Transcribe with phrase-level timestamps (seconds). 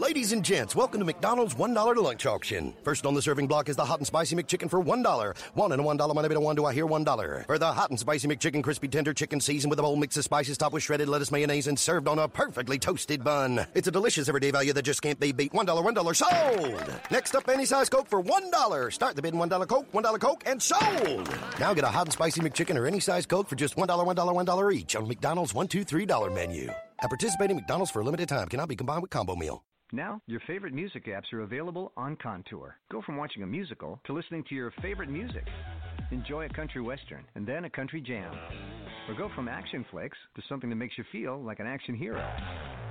[0.00, 2.72] Ladies and gents, welcome to McDonald's $1 to lunch auction.
[2.82, 5.36] First on the serving block is the hot and spicy McChicken for $1.
[5.52, 7.44] One and a $1 money bit one do I hear $1.
[7.44, 10.24] For the hot and spicy McChicken crispy tender chicken seasoned with a bold mix of
[10.24, 13.66] spices topped with shredded lettuce, mayonnaise, and served on a perfectly toasted bun.
[13.74, 15.52] It's a delicious everyday value that just can't be beat.
[15.52, 17.00] $1, $1 sold!
[17.10, 18.92] Next up, any size Coke for $1.
[18.94, 21.28] Start the bid in $1 Coke, $1 Coke, and sold!
[21.60, 24.46] Now get a hot and spicy McChicken or any size Coke for just $1, $1,
[24.46, 26.70] $1 each on McDonald's $1, $2, $3 menu.
[27.02, 29.62] At participating McDonald's for a limited time cannot be combined with combo meal.
[29.92, 32.76] Now, your favorite music apps are available on Contour.
[32.92, 35.44] Go from watching a musical to listening to your favorite music.
[36.12, 38.32] Enjoy a country western and then a country jam.
[39.08, 42.24] Or go from action flicks to something that makes you feel like an action hero.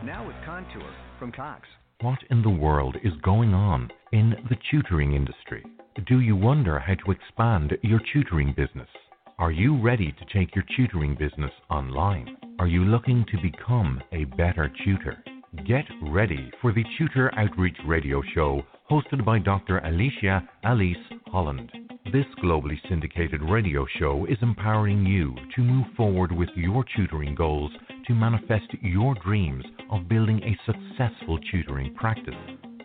[0.03, 1.67] Now with Contour from Cox.
[2.01, 5.63] What in the world is going on in the tutoring industry?
[6.07, 8.89] Do you wonder how to expand your tutoring business?
[9.37, 12.35] Are you ready to take your tutoring business online?
[12.59, 15.23] Are you looking to become a better tutor?
[15.55, 19.79] Get ready for the Tutor Outreach Radio Show hosted by Dr.
[19.79, 21.71] Alicia Alise Holland.
[22.13, 27.71] This globally syndicated radio show is empowering you to move forward with your tutoring goals
[28.05, 32.35] to manifest your dreams of building a successful tutoring practice.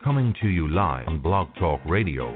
[0.03, 2.33] Coming to you live on Blog Talk Radio,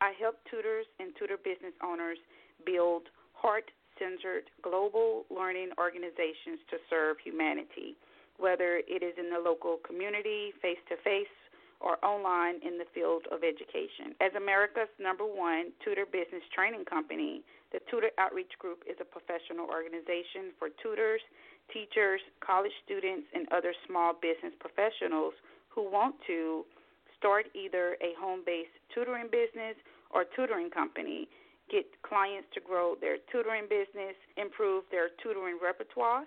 [0.04, 2.20] I help tutors and tutor business owners
[2.68, 7.96] build heart centered global learning organizations to serve humanity,
[8.36, 11.32] whether it is in the local community, face to face,
[11.80, 14.12] or online in the field of education.
[14.20, 17.40] As America's number one tutor business training company,
[17.72, 21.24] the Tutor Outreach Group is a professional organization for tutors
[21.72, 25.32] teachers, college students, and other small business professionals
[25.72, 26.68] who want to
[27.16, 29.80] start either a home based tutoring business
[30.14, 31.28] or tutoring company,
[31.70, 36.24] get clients to grow their tutoring business, improve their tutoring repertoire,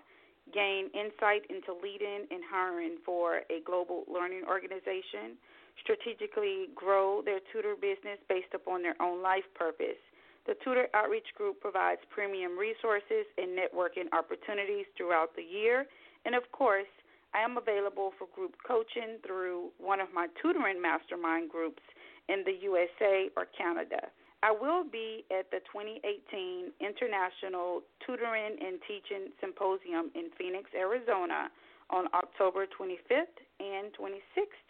[0.53, 5.39] gain insight into leading and hiring for a global learning organization,
[5.81, 9.99] strategically grow their tutor business based upon their own life purpose
[10.47, 15.85] the Tutor Outreach Group provides premium resources and networking opportunities throughout the year.
[16.23, 16.87] And of course,
[17.35, 21.83] I am available for group coaching through one of my tutoring mastermind groups
[22.29, 24.11] in the USA or Canada.
[24.43, 31.49] I will be at the 2018 International Tutoring and Teaching Symposium in Phoenix, Arizona
[31.89, 34.67] on October 25th and 26th,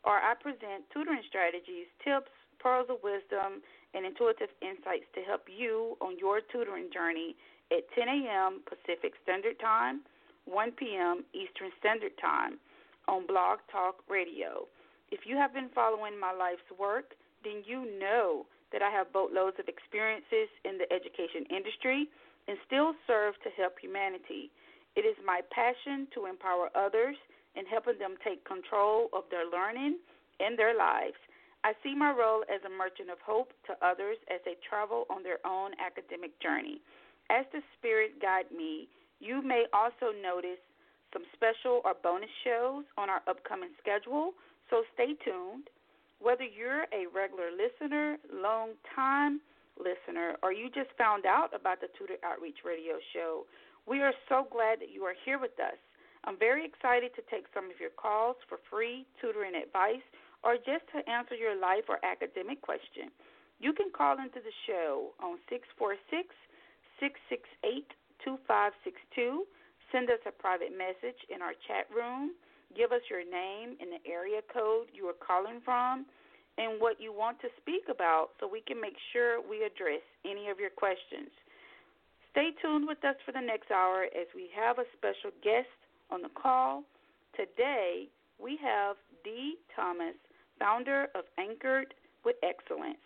[0.07, 2.31] or I present tutoring strategies, tips,
[2.65, 3.61] pearls of wisdom,
[3.93, 7.37] and intuitive insights to help you on your tutoring journey
[7.69, 8.65] at 10 a.m.
[8.65, 10.01] Pacific Standard Time,
[10.49, 11.21] 1 p.m.
[11.37, 12.57] Eastern Standard Time
[13.07, 14.65] on Blog Talk Radio.
[15.13, 17.13] If you have been following my life's work,
[17.45, 22.09] then you know that I have boatloads of experiences in the education industry
[22.49, 24.49] and still serve to help humanity.
[24.97, 27.15] It is my passion to empower others
[27.53, 30.01] and helping them take control of their learning
[30.41, 31.21] and their lives.
[31.65, 35.25] I see my role as a merchant of hope to others as they travel on
[35.25, 36.77] their own academic journey.
[37.33, 40.61] As the Spirit guide me, you may also notice
[41.09, 44.37] some special or bonus shows on our upcoming schedule,
[44.69, 45.65] so stay tuned.
[46.21, 49.41] Whether you're a regular listener, long time
[49.81, 53.49] listener, or you just found out about the Tutor Outreach Radio Show,
[53.89, 55.81] we are so glad that you are here with us.
[56.25, 60.05] I'm very excited to take some of your calls for free tutoring advice
[60.45, 63.09] or just to answer your life or academic question.
[63.57, 66.29] You can call into the show on 646
[67.01, 67.89] 668
[68.21, 69.49] 2562.
[69.91, 72.37] Send us a private message in our chat room.
[72.77, 76.05] Give us your name and the area code you are calling from
[76.57, 80.47] and what you want to speak about so we can make sure we address any
[80.47, 81.31] of your questions.
[82.31, 85.71] Stay tuned with us for the next hour as we have a special guest
[86.11, 86.83] on the call.
[87.35, 88.07] Today,
[88.39, 90.15] we have Dee Thomas,
[90.59, 91.93] founder of Anchored
[92.23, 93.01] with Excellence.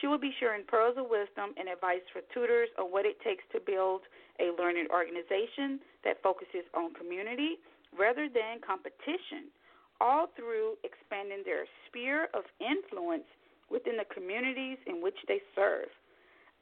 [0.00, 3.44] She will be sharing pearls of wisdom and advice for tutors on what it takes
[3.52, 4.02] to build
[4.40, 7.60] a learning organization that focuses on community
[7.92, 9.52] rather than competition,
[10.00, 13.28] all through expanding their sphere of influence
[13.70, 15.92] within the communities in which they serve.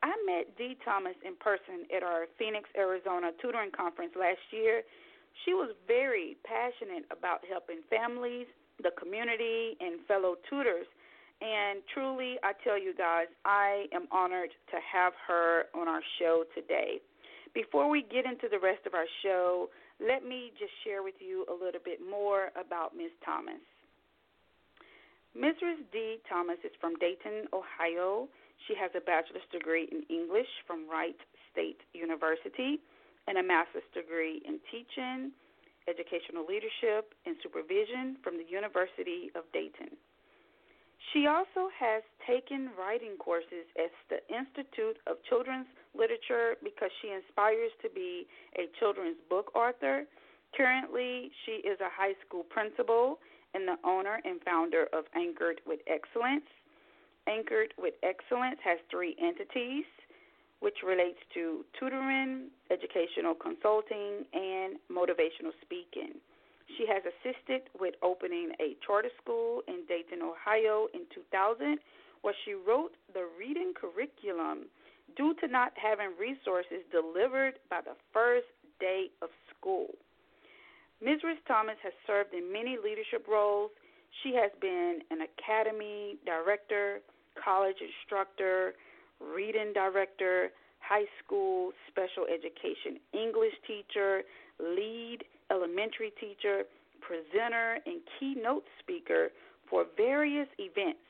[0.02, 4.82] I met Dee Thomas in person at our Phoenix, Arizona tutoring conference last year.
[5.44, 8.48] She was very passionate about helping families,
[8.82, 10.86] the community, and fellow tutors
[11.40, 16.44] and truly, I tell you guys, I am honored to have her on our show
[16.54, 17.00] today.
[17.54, 21.46] Before we get into the rest of our show, let me just share with you
[21.48, 23.10] a little bit more about Ms.
[23.24, 23.64] Thomas.
[25.32, 25.80] Mrs.
[25.92, 28.28] Dee Thomas is from Dayton, Ohio.
[28.68, 31.16] She has a bachelor's degree in English from Wright
[31.52, 32.80] State University
[33.28, 35.32] and a master's degree in teaching,
[35.88, 39.96] educational leadership, and supervision from the University of Dayton.
[41.12, 45.66] She also has taken writing courses at the Institute of Children's
[45.96, 50.04] Literature because she inspires to be a children's book author.
[50.56, 53.18] Currently, she is a high school principal
[53.54, 56.46] and the owner and founder of Anchored with Excellence.
[57.26, 59.84] Anchored with Excellence has three entities,
[60.60, 66.20] which relates to tutoring, educational consulting, and motivational speaking.
[66.76, 71.78] She has assisted with opening a charter school in Dayton, Ohio in 2000,
[72.22, 74.68] where she wrote the reading curriculum
[75.16, 78.46] due to not having resources delivered by the first
[78.78, 79.88] day of school.
[81.02, 81.40] Mrs.
[81.48, 83.70] Thomas has served in many leadership roles.
[84.22, 87.00] She has been an academy director,
[87.42, 88.74] college instructor,
[89.20, 90.50] reading director,
[90.80, 94.22] high school special education English teacher,
[94.58, 95.18] lead
[95.50, 96.64] elementary teacher,
[97.00, 99.28] presenter, and keynote speaker
[99.68, 101.00] for various events.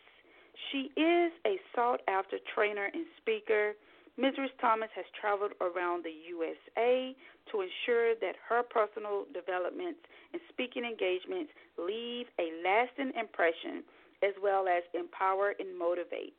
[0.70, 3.72] She is a sought after trainer and speaker.
[4.18, 4.52] Mrs.
[4.60, 7.16] Thomas has traveled around the USA
[7.50, 10.00] to ensure that her personal developments
[10.32, 13.82] and speaking engagements leave a lasting impression
[14.22, 16.36] as well as empower and motivate.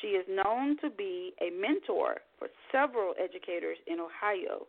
[0.00, 4.66] She is known to be a mentor for several educators in Ohio.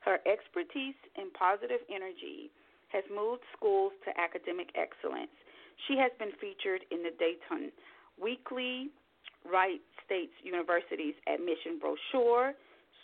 [0.00, 2.50] Her expertise and positive energy
[2.88, 5.32] has moved schools to academic excellence.
[5.88, 7.72] She has been featured in the Dayton
[8.20, 8.90] Weekly,
[9.44, 12.52] Wright State's University's admission brochure,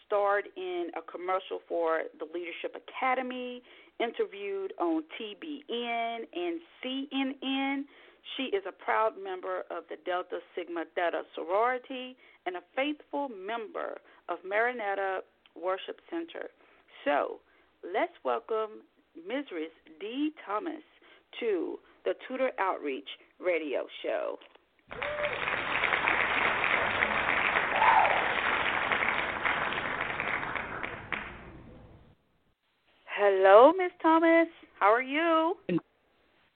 [0.06, 3.62] starred in a commercial for the Leadership Academy,
[4.00, 7.84] interviewed on TBN and CNN.
[8.36, 13.98] She is a proud member of the Delta Sigma Theta sorority and a faithful member
[14.28, 15.20] of Marinetta
[15.54, 16.48] Worship Center.
[17.04, 17.40] So
[17.82, 18.82] let's welcome
[19.28, 19.72] Mrs.
[20.00, 20.82] Dee Thomas
[21.40, 23.08] to the Tutor Outreach
[23.38, 24.38] Radio Show.
[33.20, 34.48] Hello, Miss Thomas.
[34.78, 35.56] How are you?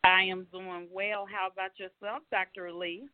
[0.05, 1.27] I am doing well.
[1.31, 2.73] How about yourself, Dr.
[2.73, 3.09] Lee?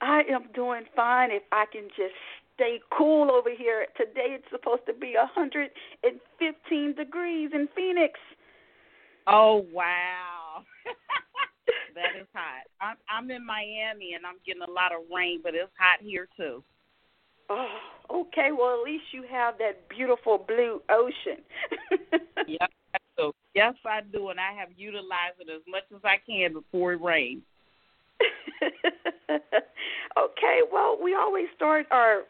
[0.00, 1.30] I am doing fine.
[1.30, 2.14] If I can just
[2.54, 3.86] stay cool over here.
[3.96, 8.18] Today it's supposed to be 115 degrees in Phoenix.
[9.26, 10.62] Oh wow.
[11.94, 12.64] that is hot.
[12.80, 16.28] I'm I'm in Miami and I'm getting a lot of rain, but it's hot here
[16.36, 16.62] too.
[17.50, 17.78] Oh,
[18.10, 18.50] okay.
[18.56, 21.44] Well, at least you have that beautiful blue ocean.
[22.48, 22.70] yes,
[23.16, 23.32] Do.
[23.54, 27.00] Yes, I do, and I have utilized it as much as I can before it
[27.00, 27.42] rains.
[29.30, 32.22] okay, well, we always start our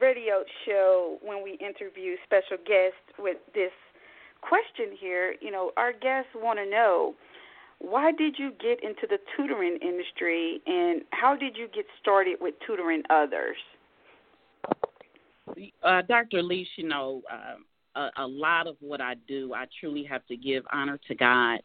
[0.00, 3.72] radio show when we interview special guests with this
[4.40, 5.34] question here.
[5.40, 7.14] You know, our guests want to know
[7.82, 12.54] why did you get into the tutoring industry and how did you get started with
[12.64, 13.56] tutoring others?
[15.82, 16.42] Uh, Dr.
[16.42, 17.56] Leash, you know, uh,
[17.94, 21.60] a, a lot of what I do, I truly have to give honor to God,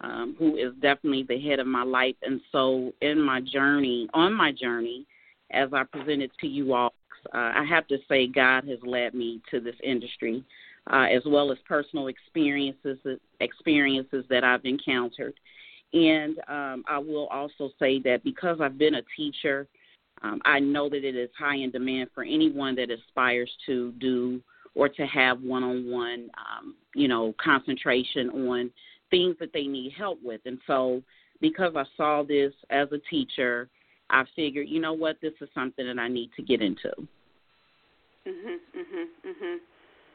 [0.00, 2.16] um, who is definitely the head of my life.
[2.22, 5.06] And so, in my journey, on my journey,
[5.50, 6.94] as I presented to you all,
[7.34, 10.44] uh, I have to say God has led me to this industry,
[10.92, 12.98] uh, as well as personal experiences
[13.40, 15.34] experiences that I've encountered.
[15.92, 19.68] And um, I will also say that because I've been a teacher,
[20.22, 24.40] um, I know that it is high in demand for anyone that aspires to do
[24.74, 28.70] or to have one-on-one, um, you know, concentration on
[29.10, 30.40] things that they need help with.
[30.46, 31.02] And so,
[31.40, 33.68] because I saw this as a teacher,
[34.10, 36.92] I figured, you know what, this is something that I need to get into.
[38.26, 39.60] Mhm, mhm, mhm.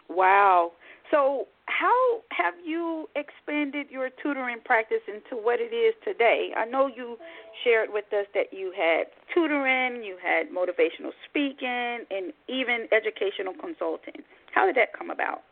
[0.10, 0.72] Wow.
[1.12, 6.54] So, how have you expanded your tutoring practice into what it is today?
[6.56, 7.18] I know you
[7.64, 14.24] shared with us that you had tutoring, you had motivational speaking, and even educational consulting.
[14.58, 15.44] How did that come about?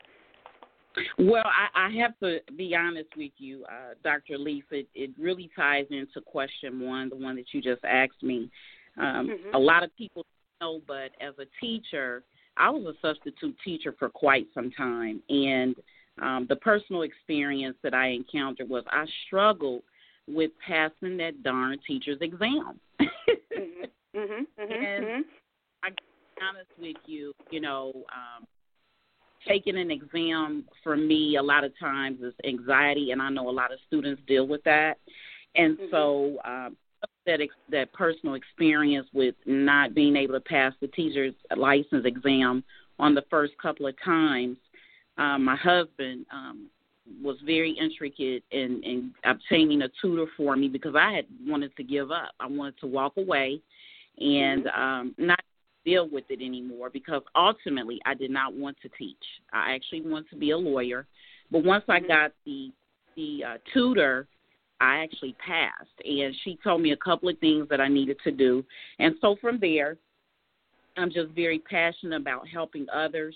[1.19, 4.39] Well, I, I have to be honest with you, uh, Dr.
[4.39, 4.63] Leaf.
[4.71, 8.50] It, it really ties into question one, the one that you just asked me.
[8.97, 9.55] Um, mm-hmm.
[9.55, 10.25] A lot of people
[10.59, 12.24] know, but as a teacher,
[12.57, 15.75] I was a substitute teacher for quite some time, and
[16.19, 19.83] um, the personal experience that I encountered was I struggled
[20.27, 22.79] with passing that darn teacher's exam.
[23.00, 25.21] mm-hmm, mm-hmm, mm-hmm, and mm-hmm.
[25.83, 25.89] I
[26.41, 28.47] honest with you, you know, um,
[29.48, 33.52] taking an exam for me a lot of times is anxiety, and I know a
[33.52, 34.98] lot of students deal with that.
[35.56, 35.92] And mm-hmm.
[35.92, 36.78] so um,
[37.25, 42.64] that ex- that personal experience with not being able to pass the teacher's license exam
[43.00, 44.58] on the first couple of times
[45.18, 46.68] um, my husband um,
[47.22, 51.84] was very intricate in, in obtaining a tutor for me because I had wanted to
[51.84, 52.32] give up.
[52.40, 53.62] I wanted to walk away
[54.18, 54.82] and mm-hmm.
[54.82, 55.40] um, not
[55.86, 59.15] deal with it anymore because ultimately I did not want to teach.
[59.54, 61.08] I actually wanted to be a lawyer,
[61.51, 62.04] but once mm-hmm.
[62.04, 62.72] I got the
[63.15, 64.27] the uh, tutor,
[64.82, 68.32] I actually passed, and she told me a couple of things that I needed to
[68.32, 68.65] do,
[69.00, 69.98] and so from there,
[70.98, 73.36] I'm just very passionate about helping others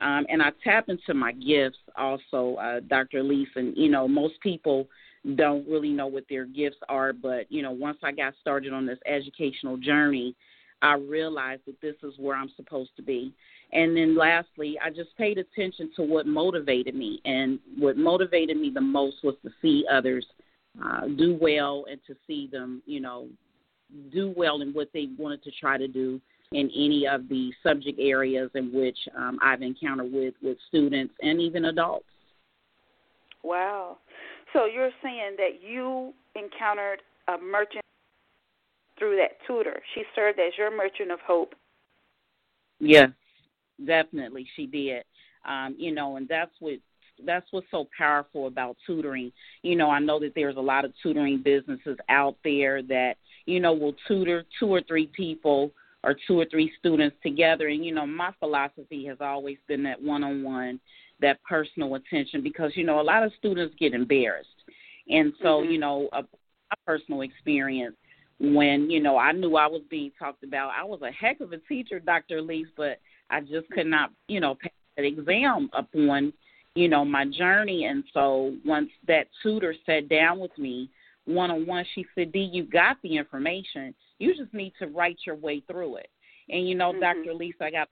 [0.00, 3.22] um, and I tap into my gifts also, uh, Dr.
[3.22, 3.48] Leaf.
[3.56, 4.88] And, you know, most people
[5.34, 8.86] don't really know what their gifts are, but, you know, once I got started on
[8.86, 10.34] this educational journey,
[10.82, 13.34] I realized that this is where I'm supposed to be.
[13.72, 17.20] And then lastly, I just paid attention to what motivated me.
[17.24, 20.26] And what motivated me the most was to see others
[20.84, 23.28] uh, do well and to see them, you know,
[24.12, 26.20] do well in what they wanted to try to do
[26.52, 31.40] in any of the subject areas in which um, I've encountered with, with students and
[31.40, 32.06] even adults.
[33.42, 33.98] Wow.
[34.52, 37.84] So you're saying that you encountered a merchant
[39.00, 39.82] through that tutor.
[39.94, 41.54] She served as your merchant of hope.
[42.78, 43.10] Yes,
[43.84, 45.02] definitely she did.
[45.44, 46.74] Um, you know, and that's what
[47.26, 49.32] that's what's so powerful about tutoring.
[49.62, 53.14] You know, I know that there's a lot of tutoring businesses out there that,
[53.46, 57.68] you know, will tutor two or three people or two or three students together.
[57.68, 60.80] And, you know, my philosophy has always been that one on one,
[61.20, 64.48] that personal attention, because, you know, a lot of students get embarrassed.
[65.08, 65.72] And so, mm-hmm.
[65.72, 67.96] you know, a, a personal experience
[68.40, 70.72] when, you know, I knew I was being talked about.
[70.76, 72.40] I was a heck of a teacher, Dr.
[72.40, 76.32] Leaf, but I just could not, you know, pass that exam upon,
[76.74, 77.84] you know, my journey.
[77.84, 80.90] And so once that tutor sat down with me
[81.26, 85.18] one on one, she said, Dee, you got the information you just need to write
[85.26, 86.10] your way through it.
[86.48, 87.00] And you know, mm-hmm.
[87.00, 87.34] Dr.
[87.34, 87.88] Lisa, I got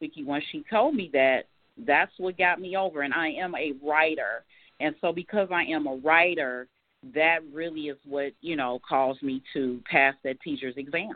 [0.00, 1.46] Vicky when she told me that,
[1.86, 3.00] that's what got me over.
[3.00, 4.44] And I am a writer,
[4.78, 6.68] and so because I am a writer,
[7.14, 11.14] that really is what you know caused me to pass that teacher's exam.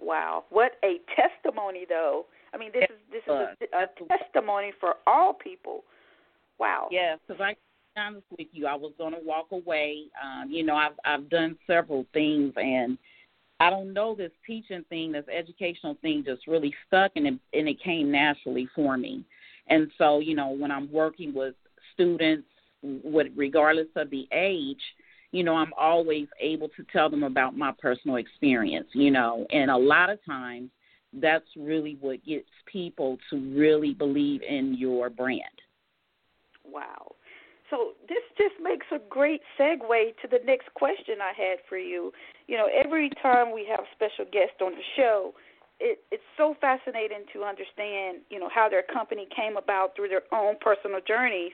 [0.00, 2.26] Wow, what a testimony, though.
[2.54, 5.84] I mean, this is this is a, a testimony for all people.
[6.58, 6.88] Wow.
[6.90, 7.54] Yeah, because I
[8.00, 10.04] honest with you, I was going to walk away.
[10.22, 12.96] Um, you know, I've I've done several things, and
[13.60, 17.68] I don't know this teaching thing, this educational thing, just really stuck, and it, and
[17.68, 19.24] it came naturally for me.
[19.68, 21.54] And so, you know, when I'm working with
[21.92, 22.48] students,
[22.82, 24.80] with regardless of the age,
[25.32, 28.88] you know, I'm always able to tell them about my personal experience.
[28.92, 30.70] You know, and a lot of times,
[31.14, 35.42] that's really what gets people to really believe in your brand.
[36.64, 37.16] Wow.
[37.68, 39.88] So this just makes a great segue
[40.22, 42.12] to the next question I had for you.
[42.48, 45.34] You know, every time we have special guests on the show,
[45.80, 50.22] it, it's so fascinating to understand, you know, how their company came about through their
[50.32, 51.52] own personal journeys.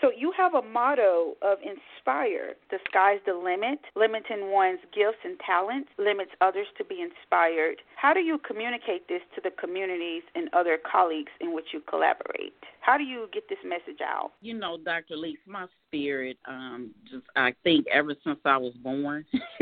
[0.00, 5.38] So you have a motto of inspire, the sky's the limit, limiting one's gifts and
[5.44, 7.80] talents limits others to be inspired.
[7.96, 12.54] How do you communicate this to the communities and other colleagues in which you collaborate?
[12.80, 14.32] How do you get this message out?
[14.40, 15.16] You know, Dr.
[15.16, 19.24] Leaks, my spirit, um, just I think ever since I was born,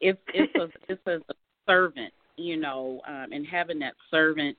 [0.00, 1.20] it's it's a it's a
[1.66, 4.56] servant you know, um, and having that servant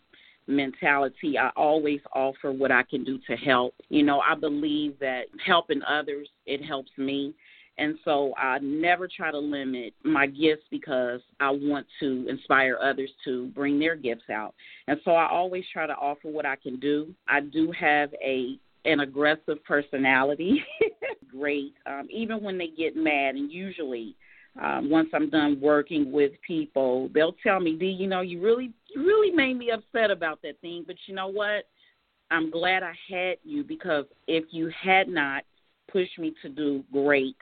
[0.47, 3.73] mentality, I always offer what I can do to help.
[3.89, 7.33] You know, I believe that helping others, it helps me.
[7.77, 13.09] And so I never try to limit my gifts because I want to inspire others
[13.23, 14.53] to bring their gifts out.
[14.87, 17.13] And so I always try to offer what I can do.
[17.27, 20.63] I do have a an aggressive personality.
[21.31, 21.73] Great.
[21.85, 24.15] Um, even when they get mad, and usually
[24.61, 28.71] um, once I'm done working with people, they'll tell me, "Dee, you know, you really,
[28.93, 31.65] you really made me upset about that thing, but you know what?
[32.31, 35.43] I'm glad I had you because if you had not
[35.91, 37.37] pushed me to do great,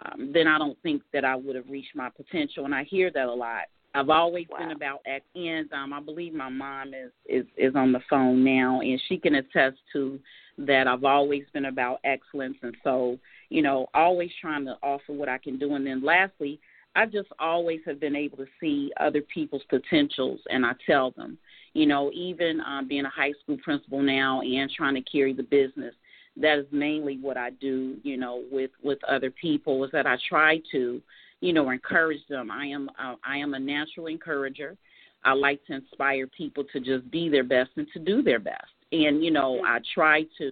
[0.00, 3.10] um, then I don't think that I would have reached my potential." And I hear
[3.10, 3.64] that a lot.
[3.94, 4.58] I've always wow.
[4.58, 5.00] been about
[5.34, 5.70] ends.
[5.72, 9.34] Um, I believe my mom is, is is on the phone now, and she can
[9.36, 10.18] attest to
[10.58, 10.86] that.
[10.88, 13.18] I've always been about excellence, and so
[13.52, 15.74] you know, always trying to offer what I can do.
[15.74, 16.58] And then lastly,
[16.96, 21.38] I just always have been able to see other people's potentials, and I tell them,
[21.74, 25.42] you know, even um, being a high school principal now and trying to carry the
[25.42, 25.94] business,
[26.36, 30.16] that is mainly what I do, you know, with with other people is that I
[30.28, 31.00] try to,
[31.40, 32.50] you know, encourage them.
[32.50, 34.76] I am uh, I am a natural encourager.
[35.24, 38.72] I like to inspire people to just be their best and to do their best.
[38.92, 40.50] And you know, I try to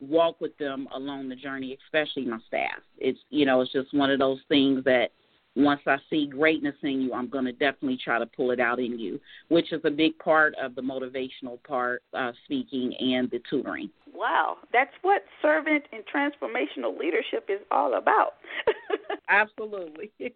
[0.00, 2.80] walk with them along the journey, especially my staff.
[2.98, 5.08] It's you know, it's just one of those things that
[5.54, 8.78] once I see greatness in you, I'm going to definitely try to pull it out
[8.78, 13.40] in you, which is a big part of the motivational part, uh, speaking and the
[13.48, 13.88] tutoring.
[14.12, 18.34] Wow, that's what servant and transformational leadership is all about.
[19.30, 20.12] Absolutely.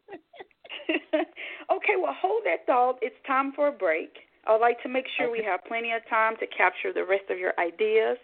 [1.72, 2.98] okay, well, hold that thought.
[3.02, 4.10] It's time for a break.
[4.46, 7.28] I would like to make sure we have plenty of time to capture the rest
[7.28, 8.16] of your ideas.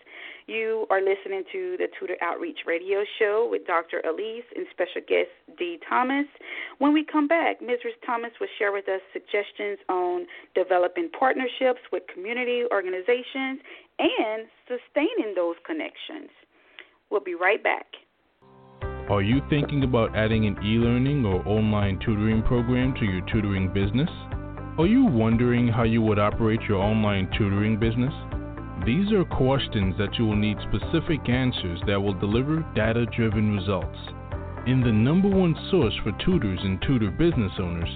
[0.47, 4.01] You are listening to the Tutor Outreach Radio Show with Dr.
[4.07, 6.27] Alise and special guest Dee Thomas.
[6.79, 7.93] When we come back, Mrs.
[8.07, 13.61] Thomas will share with us suggestions on developing partnerships with community organizations
[13.99, 16.31] and sustaining those connections.
[17.11, 17.87] We'll be right back.
[19.11, 23.73] Are you thinking about adding an e learning or online tutoring program to your tutoring
[23.73, 24.11] business?
[24.79, 28.13] Are you wondering how you would operate your online tutoring business?
[28.85, 33.97] These are questions that you will need specific answers that will deliver data driven results.
[34.67, 37.89] In the number one source for tutors and tutor business owners,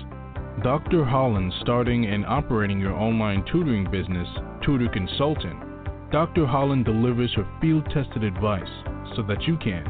[0.63, 1.05] Dr.
[1.05, 4.29] Holland starting and operating your online tutoring business,
[4.65, 5.61] Tutor Consultant,
[6.11, 6.47] Dr.
[6.47, 8.73] Holland delivers her field tested advice
[9.17, 9.85] so that you can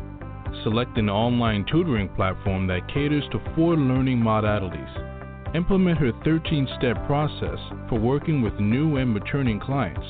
[0.64, 5.09] select an online tutoring platform that caters to four learning modalities
[5.52, 7.58] Implement her 13 step process
[7.88, 10.06] for working with new and returning clients.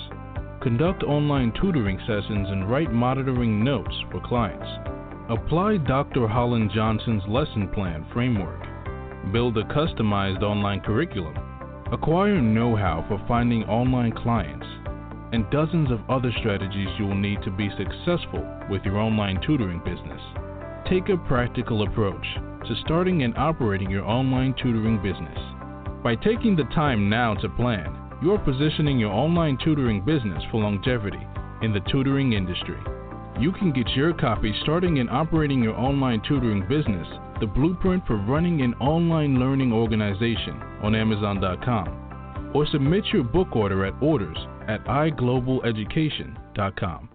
[0.62, 4.66] Conduct online tutoring sessions and write monitoring notes for clients.
[5.30, 6.28] Apply Dr.
[6.28, 8.60] Holland Johnson's lesson plan framework.
[9.32, 11.34] Build a customized online curriculum.
[11.90, 14.66] Acquire know how for finding online clients.
[15.32, 19.78] And dozens of other strategies you will need to be successful with your online tutoring
[19.78, 20.20] business.
[20.86, 22.26] Take a practical approach
[22.66, 25.38] to starting and operating your online tutoring business.
[26.02, 30.62] By taking the time now to plan, you are positioning your online tutoring business for
[30.62, 31.20] longevity
[31.62, 32.78] in the tutoring industry.
[33.38, 37.06] You can get your copy starting and operating your online tutoring business,
[37.40, 43.84] the blueprint for running an online learning organization on Amazon.com, or submit your book order
[43.84, 47.09] at orders at iglobaleducation.com.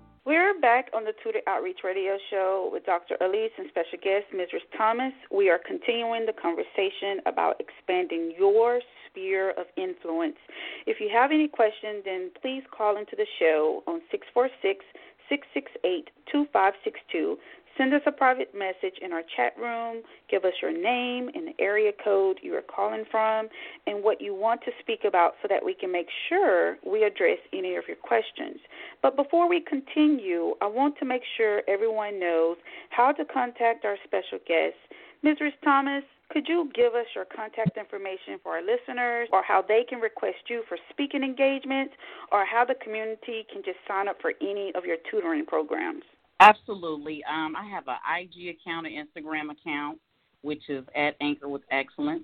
[0.65, 3.17] Back on the Tutor Outreach Radio Show with Dr.
[3.21, 4.65] Alise and special guest Mrs.
[4.75, 5.13] Thomas.
[5.29, 10.41] We are continuing the conversation about expanding your sphere of influence.
[10.87, 14.81] If you have any questions, then please call into the show on 646
[15.29, 17.37] 668 2562.
[17.77, 20.01] Send us a private message in our chat room.
[20.29, 23.49] Give us your name and the area code you are calling from
[23.85, 27.39] and what you want to speak about so that we can make sure we address
[27.51, 28.59] any of your questions.
[29.01, 32.55] But before we continue, I want to make sure everyone knows
[32.91, 34.77] how to contact our special guest.
[35.25, 35.51] Mrs.
[35.61, 39.99] Thomas, could you give us your contact information for our listeners or how they can
[39.99, 41.93] request you for speaking engagements
[42.31, 46.03] or how the community can just sign up for any of your tutoring programs?
[46.39, 47.23] Absolutely.
[47.23, 49.99] Um, I have an IG account, an Instagram account,
[50.41, 52.23] which is at Anchor with Excellence.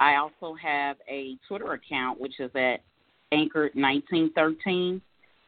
[0.00, 2.80] I also have a Twitter account, which is at
[3.32, 5.00] Anchor1913.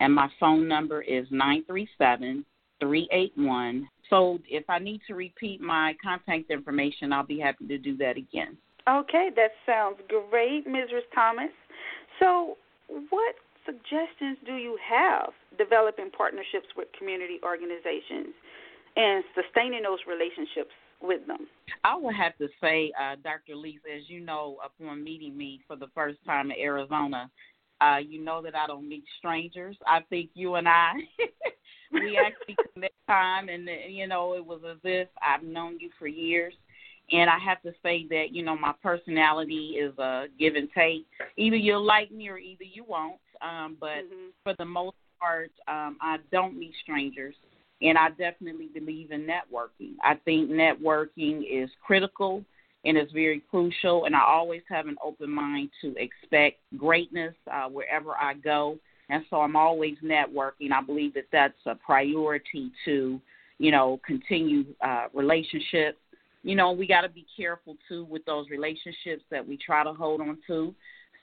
[0.00, 2.44] And my phone number is 937
[2.80, 3.88] 381.
[4.10, 8.16] So if I need to repeat my contact information, I'll be happy to do that
[8.16, 8.58] again.
[8.88, 11.06] Okay, that sounds great, Mrs.
[11.14, 11.50] Thomas.
[12.18, 12.56] So,
[13.10, 18.34] what suggestions do you have developing partnerships with community organizations
[18.96, 21.46] and sustaining those relationships with them?
[21.84, 23.54] I would have to say, uh, Dr.
[23.54, 27.30] Lisa, as you know, upon meeting me for the first time in Arizona,
[27.80, 29.76] uh, you know that I don't meet strangers.
[29.86, 30.92] I think you and I,
[31.92, 36.06] we actually connect time, and you know, it was as if I've known you for
[36.06, 36.54] years.
[37.12, 41.06] And I have to say that you know my personality is a give and take.
[41.36, 43.20] Either you'll like me or either you won't.
[43.42, 44.28] Um, but mm-hmm.
[44.44, 47.34] for the most part, um, I don't meet strangers,
[47.80, 49.94] and I definitely believe in networking.
[50.04, 52.44] I think networking is critical
[52.84, 54.06] and it's very crucial.
[54.06, 58.78] And I always have an open mind to expect greatness uh, wherever I go.
[59.10, 60.72] And so I'm always networking.
[60.72, 63.20] I believe that that's a priority to,
[63.58, 65.98] you know, continue uh, relationships.
[66.42, 69.92] You know, we got to be careful too with those relationships that we try to
[69.92, 70.74] hold on to.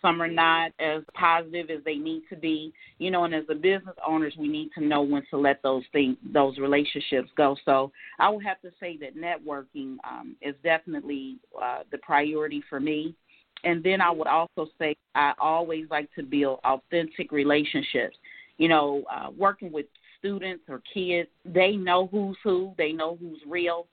[0.02, 3.24] Some are not as positive as they need to be, you know.
[3.24, 6.58] And as the business owners, we need to know when to let those things, those
[6.58, 7.56] relationships go.
[7.66, 12.80] So I would have to say that networking um, is definitely uh, the priority for
[12.80, 13.16] me.
[13.64, 18.16] And then I would also say I always like to build authentic relationships.
[18.58, 19.86] You know, uh, working with
[20.20, 23.88] students or kids, they know who's who, they know who's real.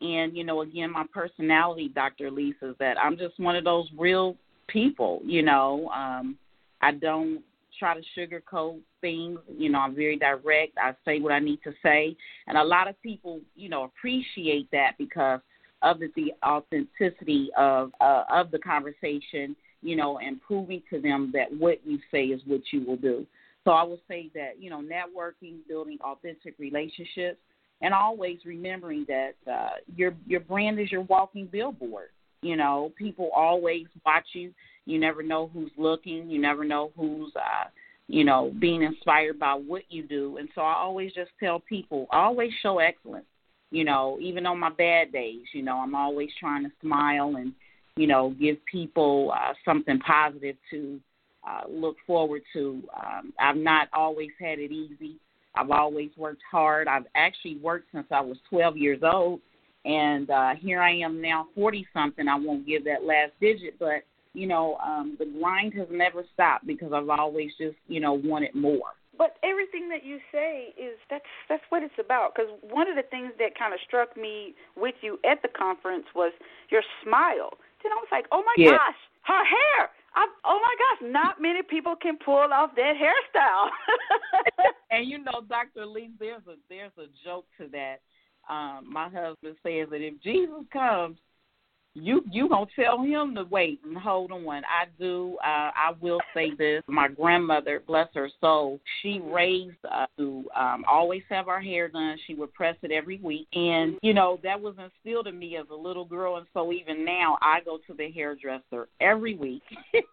[0.00, 2.30] And, you know, again, my personality, Dr.
[2.30, 4.36] Lisa, is that I'm just one of those real
[4.68, 5.20] people.
[5.24, 6.36] You know, um,
[6.80, 7.42] I don't
[7.78, 9.38] try to sugarcoat things.
[9.48, 10.78] You know, I'm very direct.
[10.78, 14.70] I say what I need to say, and a lot of people, you know, appreciate
[14.72, 15.40] that because
[15.82, 19.56] of the, the authenticity of uh, of the conversation.
[19.80, 23.24] You know, and proving to them that what you say is what you will do.
[23.62, 27.38] So I would say that you know, networking, building authentic relationships,
[27.80, 32.08] and always remembering that uh, your your brand is your walking billboard.
[32.42, 34.52] You know, people always watch you.
[34.86, 36.30] You never know who's looking.
[36.30, 37.68] You never know who's, uh,
[38.06, 40.38] you know, being inspired by what you do.
[40.38, 43.26] And so I always just tell people, always show excellence.
[43.70, 47.52] You know, even on my bad days, you know, I'm always trying to smile and,
[47.96, 50.98] you know, give people uh, something positive to
[51.46, 52.82] uh, look forward to.
[52.96, 55.16] Um, I've not always had it easy.
[55.54, 56.88] I've always worked hard.
[56.88, 59.40] I've actually worked since I was 12 years old
[59.88, 62.28] and uh, here I am now, 40 something.
[62.28, 66.66] I won't give that last digit, but you know, um, the grind has never stopped
[66.66, 68.92] because I've always just, you know, wanted more.
[69.16, 72.34] But everything that you say is that's that's what it's about.
[72.34, 76.04] Because one of the things that kind of struck me with you at the conference
[76.14, 76.32] was
[76.70, 77.56] your smile.
[77.82, 78.76] Then I was like, oh my yeah.
[78.76, 79.90] gosh, her hair.
[80.14, 83.70] I, oh my gosh, not many people can pull off that hairstyle.
[84.90, 85.86] and you know, Dr.
[85.86, 88.00] Lee, there's a there's a joke to that
[88.48, 91.16] um, my husband says that if Jesus comes,
[91.94, 94.46] you you gonna tell him to wait and hold on.
[94.46, 95.36] I do.
[95.42, 100.84] Uh, I will say this: my grandmother, bless her soul, she raised us to um,
[100.90, 102.16] always have our hair done.
[102.26, 105.66] She would press it every week, and you know that was instilled in me as
[105.70, 106.36] a little girl.
[106.36, 109.62] And so even now, I go to the hairdresser every week.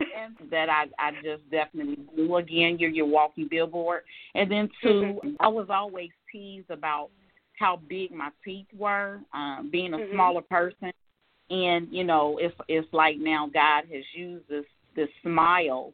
[0.00, 2.36] and that I I just definitely do.
[2.36, 4.02] Again, you're your walking billboard,
[4.34, 5.28] and then 2 mm-hmm.
[5.40, 7.10] I was always teased about
[7.58, 10.14] how big my teeth were, um, being a mm-hmm.
[10.14, 10.92] smaller person,
[11.50, 14.64] and you know, it's it's like now God has used this
[14.96, 15.92] this smile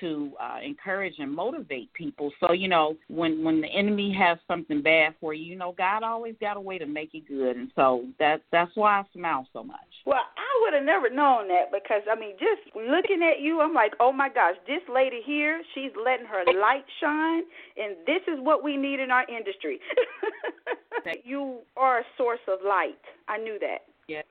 [0.00, 2.30] to uh, encourage and motivate people.
[2.40, 6.02] So you know, when when the enemy has something bad for you, you know, God
[6.02, 9.46] always got a way to make it good, and so that that's why I smile
[9.52, 9.78] so much.
[10.04, 13.74] Well, I would have never known that because I mean, just looking at you, I'm
[13.74, 17.42] like, oh my gosh, this lady here, she's letting her light shine,
[17.76, 19.80] and this is what we need in our industry.
[21.24, 22.98] you are a source of light.
[23.28, 23.82] I knew that.
[24.08, 24.22] Yeah.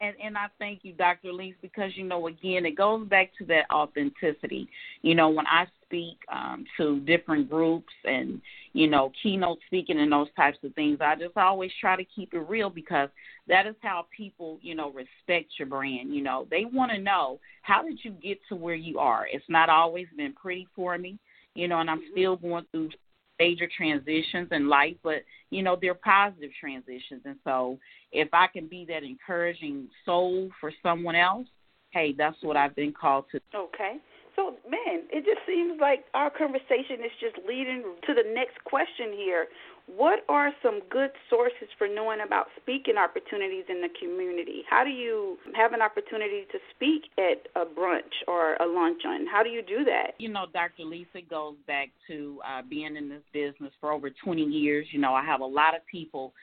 [0.00, 1.32] And and I thank you, Dr.
[1.32, 4.68] Lees, because you know again it goes back to that authenticity.
[5.00, 8.42] You know, when I speak um, to different groups and
[8.74, 12.34] you know keynote speaking and those types of things, I just always try to keep
[12.34, 13.08] it real because
[13.48, 16.14] that is how people you know respect your brand.
[16.14, 19.26] You know, they want to know how did you get to where you are.
[19.32, 21.18] It's not always been pretty for me,
[21.54, 22.12] you know, and I'm mm-hmm.
[22.12, 22.90] still going through
[23.38, 27.78] major transitions in life, but you know they're positive transitions, and so
[28.12, 31.46] if I can be that encouraging soul for someone else,
[31.90, 33.40] hey, that's what I've been called to.
[33.54, 33.96] Okay.
[34.36, 39.16] So, man, it just seems like our conversation is just leading to the next question
[39.16, 39.46] here.
[39.86, 44.62] What are some good sources for knowing about speaking opportunities in the community?
[44.68, 49.26] How do you have an opportunity to speak at a brunch or a luncheon?
[49.30, 50.12] How do you do that?
[50.18, 50.84] You know, Dr.
[50.84, 54.86] Lisa goes back to uh, being in this business for over 20 years.
[54.90, 56.34] You know, I have a lot of people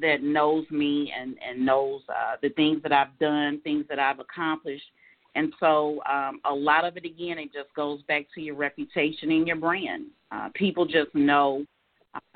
[0.00, 4.20] that knows me and and knows uh, the things that I've done, things that I've
[4.20, 4.84] accomplished
[5.34, 9.30] and so um, a lot of it, again, it just goes back to your reputation
[9.30, 10.06] and your brand.
[10.30, 11.64] Uh, people just know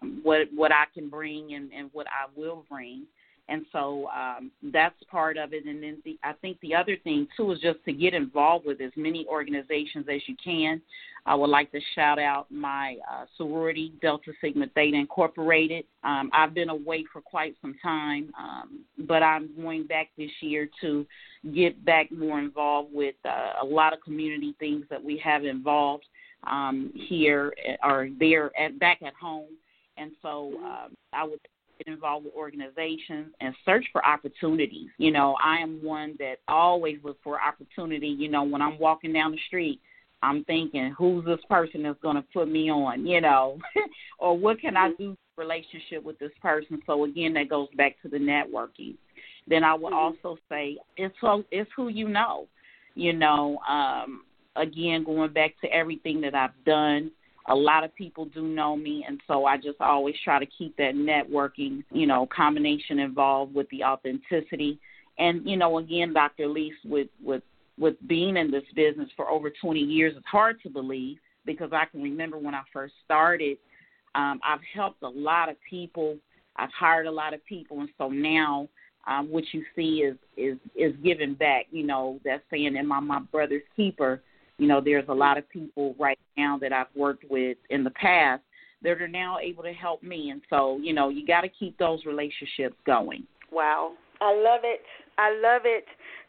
[0.01, 3.05] um, what what I can bring and, and what I will bring.
[3.49, 5.67] And so um, that's part of it.
[5.67, 8.81] And then the, I think the other thing too is just to get involved with
[8.81, 10.83] as many organizations as you can.
[11.27, 15.85] I would like to shout out my uh, sorority, Delta Sigma Theta Incorporated.
[16.05, 20.69] Um, I've been away for quite some time, um, but I'm going back this year
[20.81, 21.05] to
[21.55, 26.05] get back more involved with uh, a lot of community things that we have involved
[26.47, 29.49] um, here or there at back at home.
[29.97, 31.41] And so uh, I would
[31.79, 34.89] get involved with organizations and search for opportunities.
[34.99, 38.09] You know, I am one that always looks for opportunity.
[38.09, 39.81] You know, when I'm walking down the street,
[40.23, 43.59] I'm thinking, who's this person that's going to put me on, you know,
[44.19, 45.03] or what can I mm-hmm.
[45.03, 46.81] do relationship with this person?
[46.87, 48.97] So again, that goes back to the networking.
[49.47, 50.27] Then I would mm-hmm.
[50.27, 52.49] also say it's who, it's who you know,
[52.95, 53.59] you know.
[53.69, 54.23] Um,
[54.57, 57.11] again, going back to everything that I've done,
[57.49, 60.77] a lot of people do know me, and so I just always try to keep
[60.77, 64.81] that networking, you know, combination involved with the authenticity.
[65.19, 66.49] And you know, again, Dr.
[66.49, 67.43] Lease, with with
[67.79, 71.85] with being in this business for over 20 years, it's hard to believe because I
[71.85, 73.59] can remember when I first started.
[74.15, 76.17] Um, I've helped a lot of people.
[76.57, 78.69] I've hired a lot of people, and so now
[79.07, 81.67] um, what you see is is is giving back.
[81.71, 84.23] You know, that saying, "Am I my brother's keeper?"
[84.59, 87.91] You know, there's a lot of people right now that I've worked with in the
[87.91, 88.43] past
[88.83, 91.79] that are now able to help me, and so you know, you got to keep
[91.79, 93.25] those relationships going.
[93.51, 94.81] Wow, I love it.
[95.19, 95.85] I love it.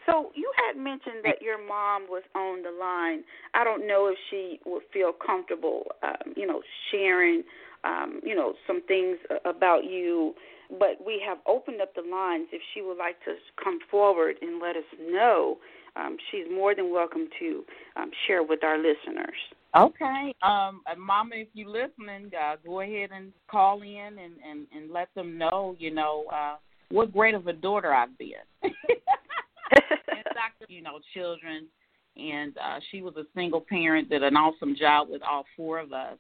[0.06, 3.24] So you had mentioned that your mom was on the line.
[3.54, 6.62] I don't know if she would feel comfortable, um, you know,
[6.92, 7.44] sharing,
[7.84, 10.34] um, you know, some things about you.
[10.70, 12.48] But we have opened up the lines.
[12.54, 15.58] If she would like to come forward and let us know,
[15.98, 17.64] um, she's more than welcome to
[17.96, 19.36] um, share with our listeners.
[19.76, 24.92] Okay, um, Mama, if you're listening, uh, go ahead and call in and, and, and
[24.92, 26.56] let them know, you know, uh,
[26.90, 28.32] what great of a daughter I've been.
[30.38, 31.68] doctor, you know, children,
[32.16, 35.94] and uh, she was a single parent, did an awesome job with all four of
[35.94, 36.18] us.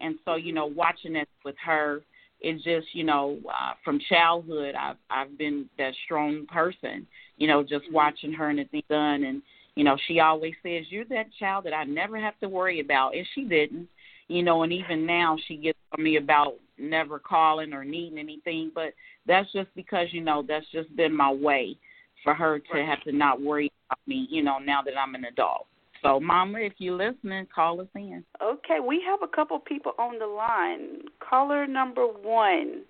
[0.00, 2.02] And so, you know, watching it with her,
[2.40, 7.06] it's just, you know, uh, from childhood, I've I've been that strong person.
[7.36, 7.94] You know, just mm-hmm.
[7.94, 9.42] watching her and the done, and
[9.74, 13.14] you know, she always says, "You're that child that I never have to worry about,"
[13.14, 13.88] and she didn't.
[14.28, 18.70] You know, and even now she gets on me about never calling or needing anything,
[18.74, 18.94] but
[19.26, 21.76] that's just because you know that's just been my way
[22.22, 22.88] for her to right.
[22.88, 25.66] have to not worry about me, you know, now that I'm an adult.
[26.02, 28.24] So, Mama, if you're listening, call us in.
[28.42, 31.02] Okay, we have a couple people on the line.
[31.20, 32.82] Caller number one.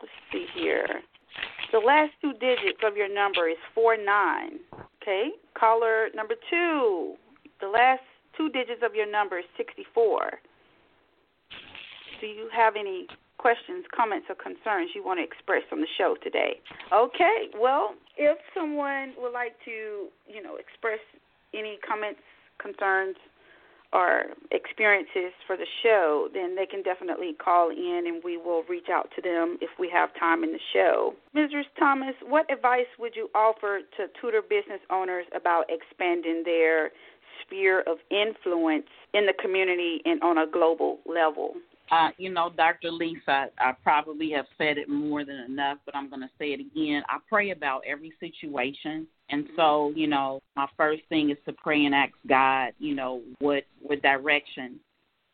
[0.00, 1.02] Let's see here.
[1.72, 4.58] The last two digits of your number is four nine.
[5.02, 5.30] Okay.
[5.58, 7.14] Caller number two.
[7.60, 8.02] The last
[8.36, 10.40] two digits of your number is sixty four.
[12.20, 13.06] Do you have any
[13.38, 16.60] questions, comments, or concerns you want to express on the show today?
[16.92, 17.48] Okay.
[17.58, 21.00] Well, if someone would like to, you know, express
[21.54, 22.20] any comments,
[22.58, 23.16] concerns,
[23.92, 28.88] or experiences for the show, then they can definitely call in and we will reach
[28.90, 31.14] out to them if we have time in the show.
[31.36, 31.64] Mrs.
[31.78, 36.90] Thomas, what advice would you offer to tutor business owners about expanding their
[37.44, 41.54] sphere of influence in the community and on a global level?
[41.90, 42.90] Uh, you know, Dr.
[42.90, 46.60] Lisa, I probably have said it more than enough, but I'm going to say it
[46.60, 47.02] again.
[47.10, 49.06] I pray about every situation.
[49.32, 53.22] And so, you know, my first thing is to pray and ask God, you know,
[53.38, 54.78] what what direction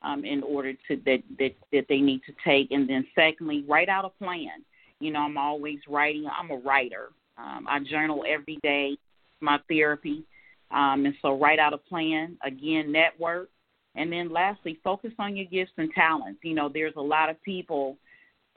[0.03, 3.89] um, in order to that, that that they need to take, and then secondly, write
[3.89, 4.65] out a plan.
[5.01, 6.27] You know, I'm always writing.
[6.27, 7.09] I'm a writer.
[7.37, 8.97] Um, I journal every day.
[9.41, 10.25] My therapy,
[10.71, 12.39] um, and so write out a plan.
[12.45, 13.51] Again, network.
[13.97, 16.39] And then lastly, focus on your gifts and talents.
[16.45, 17.97] You know, there's a lot of people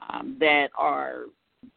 [0.08, 1.24] um, that are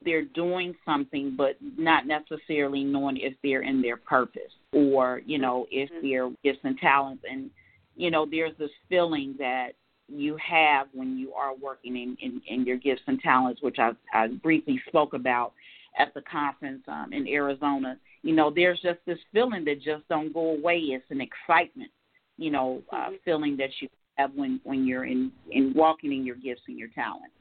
[0.03, 5.65] they're doing something but not necessarily knowing if they're in their purpose or, you know,
[5.71, 6.07] if mm-hmm.
[6.07, 7.49] they're gifts and talents and
[7.95, 9.69] you know, there's this feeling that
[10.07, 13.91] you have when you are working in, in, in your gifts and talents, which I,
[14.13, 15.53] I briefly spoke about
[15.97, 17.97] at the conference um, in Arizona.
[18.21, 20.77] You know, there's just this feeling that just don't go away.
[20.77, 21.89] It's an excitement,
[22.37, 23.15] you know, uh, mm-hmm.
[23.23, 26.89] feeling that you have when when you're in in walking in your gifts and your
[26.89, 27.33] talents.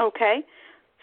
[0.00, 0.40] Okay.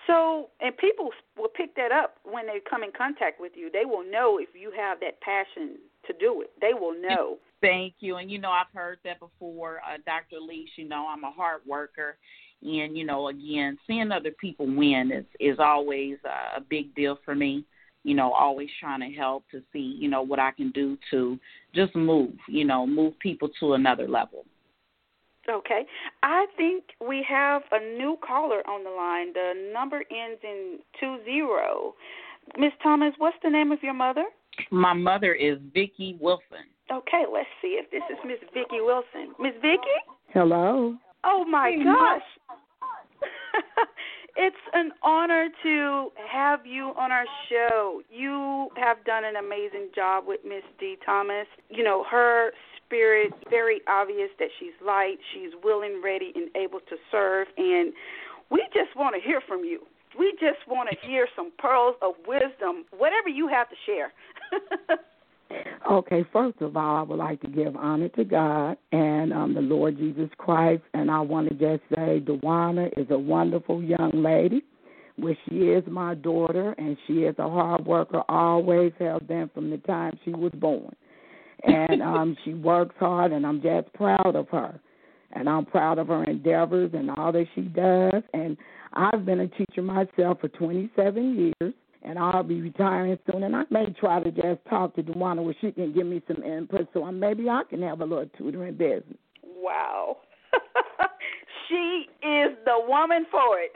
[0.09, 3.69] So, and people will pick that up when they come in contact with you.
[3.71, 6.49] They will know if you have that passion to do it.
[6.59, 7.37] They will know.
[7.61, 8.15] Thank you.
[8.15, 10.41] And you know, I've heard that before, uh, Dr.
[10.41, 10.71] Leash.
[10.77, 12.17] You know, I'm a hard worker,
[12.63, 17.19] and you know, again, seeing other people win is is always uh, a big deal
[17.23, 17.63] for me.
[18.03, 21.37] You know, always trying to help to see, you know, what I can do to
[21.75, 24.45] just move, you know, move people to another level.
[25.49, 25.85] Okay.
[26.23, 29.33] I think we have a new caller on the line.
[29.33, 31.95] The number ends in two zero.
[32.57, 34.25] Miss Thomas, what's the name of your mother?
[34.71, 36.65] My mother is Vicki Wilson.
[36.91, 39.33] Okay, let's see if this is Miss Vicki Wilson.
[39.39, 39.99] Miss Vicki?
[40.33, 40.95] Hello.
[41.23, 42.21] Oh my hey, gosh.
[44.35, 48.01] it's an honor to have you on our show.
[48.09, 51.45] You have done an amazing job with Miss Dee Thomas.
[51.69, 52.51] You know, her
[52.89, 57.47] spirit, very obvious that she's light, she's willing, ready, and able to serve.
[57.57, 57.93] And
[58.49, 59.81] we just want to hear from you.
[60.17, 64.11] We just want to hear some pearls of wisdom, whatever you have to share.
[65.91, 69.61] okay, first of all, I would like to give honor to God and um, the
[69.61, 70.81] Lord Jesus Christ.
[70.95, 74.63] And I want to just say, Dewana is a wonderful young lady.
[75.17, 79.69] Which she is my daughter, and she is a hard worker, always have been from
[79.69, 80.95] the time she was born
[81.63, 84.79] and um she works hard and I'm just proud of her.
[85.31, 88.57] And I'm proud of her endeavors and all that she does and
[88.93, 93.63] I've been a teacher myself for 27 years and I'll be retiring soon and I
[93.69, 97.09] may try to just talk to Dewana where she can give me some input so
[97.11, 99.17] maybe I can have a little tutoring business.
[99.43, 100.17] Wow.
[101.69, 103.71] she is the woman for it.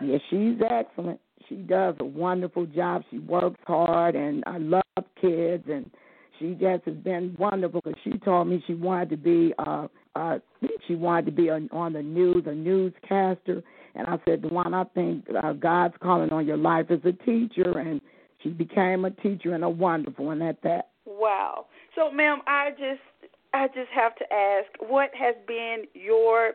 [0.02, 1.20] yeah, she's excellent.
[1.48, 3.02] She does a wonderful job.
[3.10, 4.82] She works hard and I love
[5.20, 5.90] kids and
[6.38, 10.38] she just has been wonderful because she told me she wanted to be uh uh
[10.86, 13.62] she wanted to be on, on the news a newscaster
[13.94, 17.12] and I said the one I think uh, God's calling on your life as a
[17.12, 18.00] teacher and
[18.42, 20.90] she became a teacher and a wonderful one at that.
[21.06, 21.66] Wow.
[21.94, 26.52] So ma'am, I just I just have to ask what has been your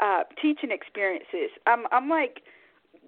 [0.00, 1.50] uh teaching experiences?
[1.66, 2.42] I'm I'm like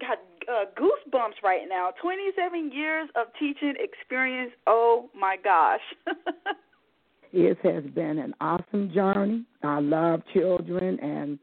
[0.00, 1.90] got uh, goosebumps right now.
[2.02, 4.52] 27 years of teaching experience.
[4.66, 5.80] Oh my gosh.
[7.32, 9.44] it has been an awesome journey.
[9.62, 11.38] I love children, and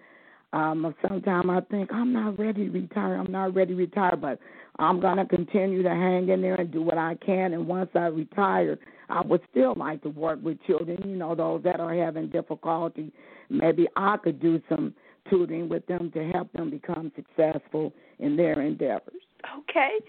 [0.53, 3.15] um, sometimes I think I'm not ready to retire.
[3.15, 4.39] I'm not ready to retire, but
[4.79, 7.53] I'm going to continue to hang in there and do what I can.
[7.53, 8.77] And once I retire,
[9.09, 13.11] I would still like to work with children, you know, those that are having difficulty.
[13.49, 14.93] Maybe I could do some
[15.29, 19.21] tutoring with them to help them become successful in their endeavors.
[19.59, 19.99] Okay.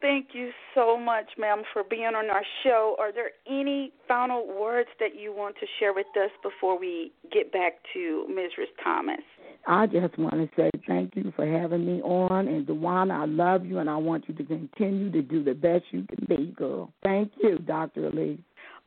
[0.00, 2.96] Thank you so much, ma'am, for being on our show.
[2.98, 7.52] Are there any final words that you want to share with us before we get
[7.52, 8.68] back to Mrs.
[8.82, 9.20] Thomas?
[9.66, 12.48] I just want to say thank you for having me on.
[12.48, 15.84] And Dewana, I love you, and I want you to continue to do the best
[15.90, 16.90] you can be, girl.
[17.02, 18.10] Thank you, Dr.
[18.10, 18.38] Alise.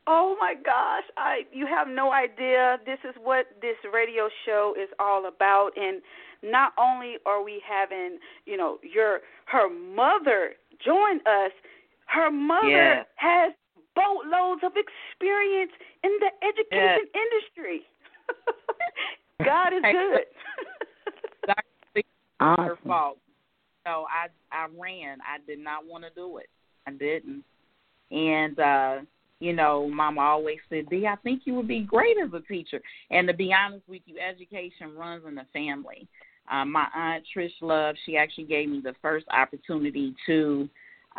[0.06, 2.78] Oh my gosh, I you have no idea.
[2.84, 6.02] This is what this radio show is all about and
[6.42, 10.52] not only are we having, you know, your her mother
[10.84, 11.52] join us,
[12.06, 13.02] her mother yeah.
[13.16, 13.52] has
[13.94, 17.20] boatloads of experience in the education yeah.
[17.22, 17.80] industry.
[19.44, 20.26] God is good.
[21.46, 22.06] That's
[22.40, 23.18] her fault.
[23.86, 25.18] So I I ran.
[25.22, 26.48] I did not want to do it.
[26.86, 27.42] I didn't.
[28.10, 28.96] And uh
[29.40, 32.80] you know, Mama always said, "Dee, I think you would be great as a teacher."
[33.10, 36.08] And to be honest with you, education runs in the family.
[36.50, 40.68] Uh, my aunt Trish Love, she actually gave me the first opportunity to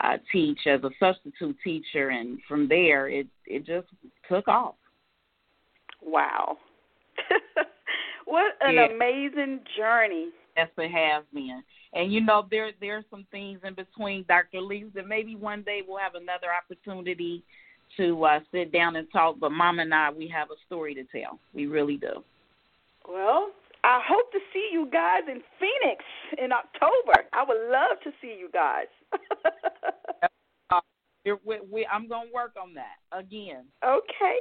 [0.01, 3.87] uh, teach as a substitute teacher, and from there, it it just
[4.29, 4.75] took off.
[6.01, 6.57] Wow,
[8.25, 8.85] what an yeah.
[8.85, 10.29] amazing journey!
[10.55, 11.63] Yes, it has been.
[11.93, 14.61] And you know, there there are some things in between, Dr.
[14.61, 17.43] Lee, that maybe one day we'll have another opportunity
[17.97, 19.37] to uh, sit down and talk.
[19.39, 21.39] But Mom and I, we have a story to tell.
[21.53, 22.23] We really do.
[23.07, 23.51] Well,
[23.83, 26.03] I hope to see you guys in Phoenix
[26.43, 27.25] in October.
[27.33, 28.87] I would love to see you guys.
[30.71, 30.79] uh,
[31.45, 33.65] we, we, I'm going to work on that again.
[33.83, 34.37] Okay.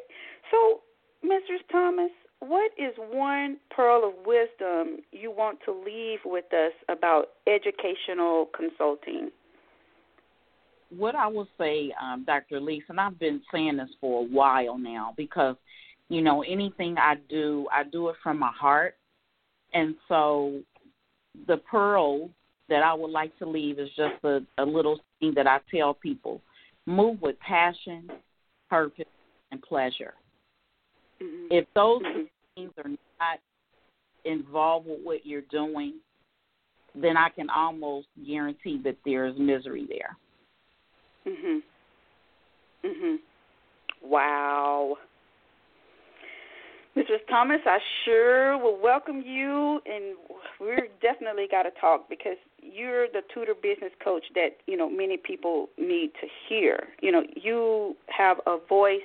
[0.51, 0.81] So,
[1.25, 1.61] Mrs.
[1.71, 8.49] Thomas, what is one pearl of wisdom you want to leave with us about educational
[8.57, 9.31] consulting?
[10.97, 12.61] What I will say, um, Dr.
[12.61, 15.57] Alise, and I've been saying this for a while now because
[16.09, 18.97] you know, anything I do, I do it from my heart.
[19.73, 20.61] And so
[21.47, 22.31] the pearl
[22.69, 25.95] that I would like to leave is just a, a little thing that I tell
[25.95, 26.41] people
[26.87, 28.11] move with passion,
[28.69, 29.07] purpose,
[29.51, 30.15] and pleasure.
[31.23, 31.47] Mm-hmm.
[31.51, 32.23] If those mm-hmm.
[32.55, 33.39] things are not
[34.25, 35.95] involved with what you're doing,
[36.95, 40.17] then I can almost guarantee that there's misery there.
[41.27, 41.63] Mhm.
[42.85, 43.19] Mhm.
[44.03, 44.99] Wow.
[46.97, 47.27] Mrs.
[47.29, 50.17] Thomas, I sure will welcome you, and
[50.61, 55.17] we're definitely got to talk because you're the tutor business coach that you know many
[55.17, 56.89] people need to hear.
[57.01, 59.01] You know, you have a voice.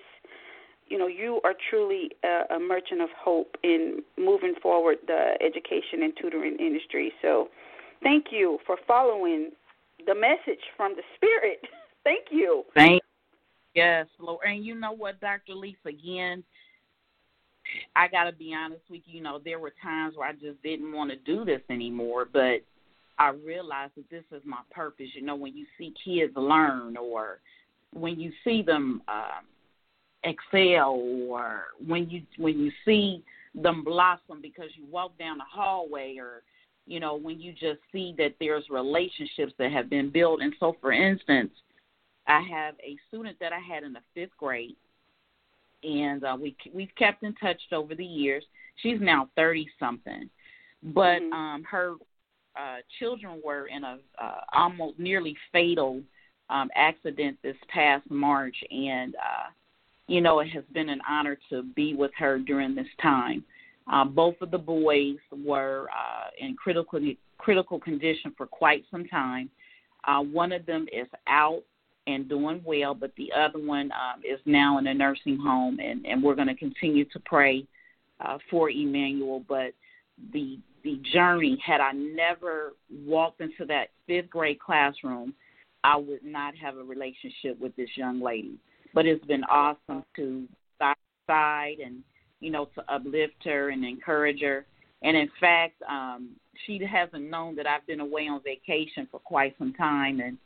[0.88, 6.03] You know, you are truly a, a merchant of hope in moving forward the education
[6.03, 7.11] and tutoring industry.
[7.22, 7.49] So,
[8.03, 9.51] thank you for following
[10.05, 11.61] the message from the Spirit.
[12.04, 12.64] thank you.
[12.76, 13.02] Thank.
[13.76, 15.54] Yes, Lord, and you know what, Dr.
[15.54, 16.43] Lisa, again
[17.95, 20.62] I got to be honest with you, you know, there were times where I just
[20.64, 22.62] didn't want to do this anymore, but
[23.18, 25.08] I realized that this is my purpose.
[25.14, 27.39] You know, when you see kids learn or
[27.93, 29.39] when you see them uh,
[30.24, 33.24] excel or when you when you see
[33.56, 36.43] them blossom because you walk down the hallway or
[36.86, 40.76] you know when you just see that there's relationships that have been built and so
[40.82, 41.52] for instance
[42.30, 44.75] i have a student that i had in the fifth grade
[45.84, 48.43] and uh, we we've kept in touch over the years.
[48.77, 50.30] She's now thirty something,
[50.84, 51.34] but mm-hmm.
[51.34, 51.93] um, her
[52.55, 56.01] uh, children were in a uh, almost nearly fatal
[56.49, 59.49] um, accident this past March, and uh,
[60.07, 63.43] you know it has been an honor to be with her during this time.
[63.91, 66.99] Uh, both of the boys were uh, in critical
[67.38, 69.49] critical condition for quite some time.
[70.07, 71.61] Uh, one of them is out
[72.08, 76.06] and doing well, but the other one um, is now in a nursing home, and,
[76.06, 77.66] and we're going to continue to pray
[78.20, 79.43] uh, for Emmanuel.
[79.47, 79.74] But
[80.34, 82.74] the the journey, had I never
[83.06, 85.34] walked into that fifth grade classroom,
[85.84, 88.58] I would not have a relationship with this young lady.
[88.93, 90.47] But it's been awesome to
[91.30, 92.04] side and
[92.39, 94.66] you know to uplift her and encourage her.
[95.02, 96.32] And in fact, um,
[96.66, 100.38] she hasn't known that I've been away on vacation for quite some time, and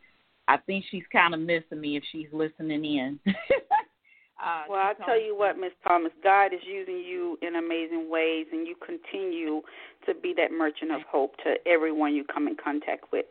[0.47, 3.19] I think she's kind of missing me if she's listening in.
[3.27, 8.47] uh, well, I tell you what, Miss Thomas, God is using you in amazing ways,
[8.51, 9.61] and you continue
[10.05, 13.25] to be that merchant of hope to everyone you come in contact with.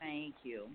[0.00, 0.68] Thank you.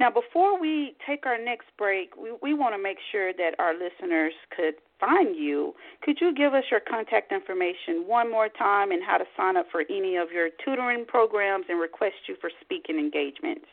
[0.00, 3.72] Now, before we take our next break, we, we want to make sure that our
[3.72, 5.74] listeners could find you.
[6.02, 9.66] Could you give us your contact information one more time and how to sign up
[9.70, 13.66] for any of your tutoring programs and request you for speaking engagements?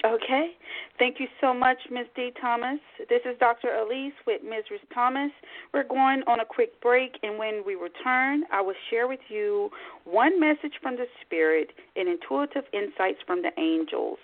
[0.05, 0.51] Okay.
[0.99, 2.05] Thank you so much, Ms.
[2.15, 2.31] Dee.
[2.39, 2.79] Thomas.
[3.09, 3.69] This is Dr.
[3.69, 4.79] Alise with Mrs.
[4.93, 5.31] Thomas.
[5.73, 9.69] We're going on a quick break, and when we return, I will share with you
[10.05, 14.19] one message from the Spirit and intuitive insights from the angels.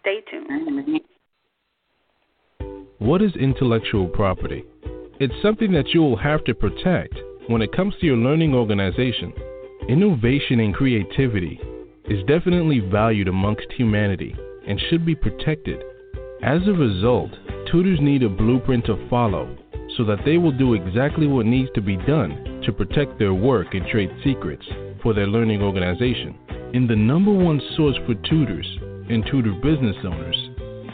[0.00, 1.00] Stay tuned.
[2.98, 4.64] What is intellectual property?
[5.18, 7.14] It's something that you will have to protect
[7.48, 9.32] when it comes to your learning organization.
[9.88, 11.58] Innovation and creativity
[12.04, 14.36] is definitely valued amongst humanity
[14.68, 15.82] and should be protected.
[16.42, 17.30] As a result,
[17.72, 19.56] tutors need a blueprint to follow
[19.96, 23.74] so that they will do exactly what needs to be done to protect their work
[23.74, 24.64] and trade secrets
[25.02, 26.38] for their learning organization.
[26.74, 28.68] In the number one source for tutors
[29.08, 30.50] and tutor business owners,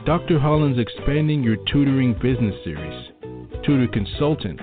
[0.06, 0.38] Dr.
[0.38, 3.10] Holland's Expanding Your Tutoring Business Series.
[3.64, 4.60] Tutor Consultant,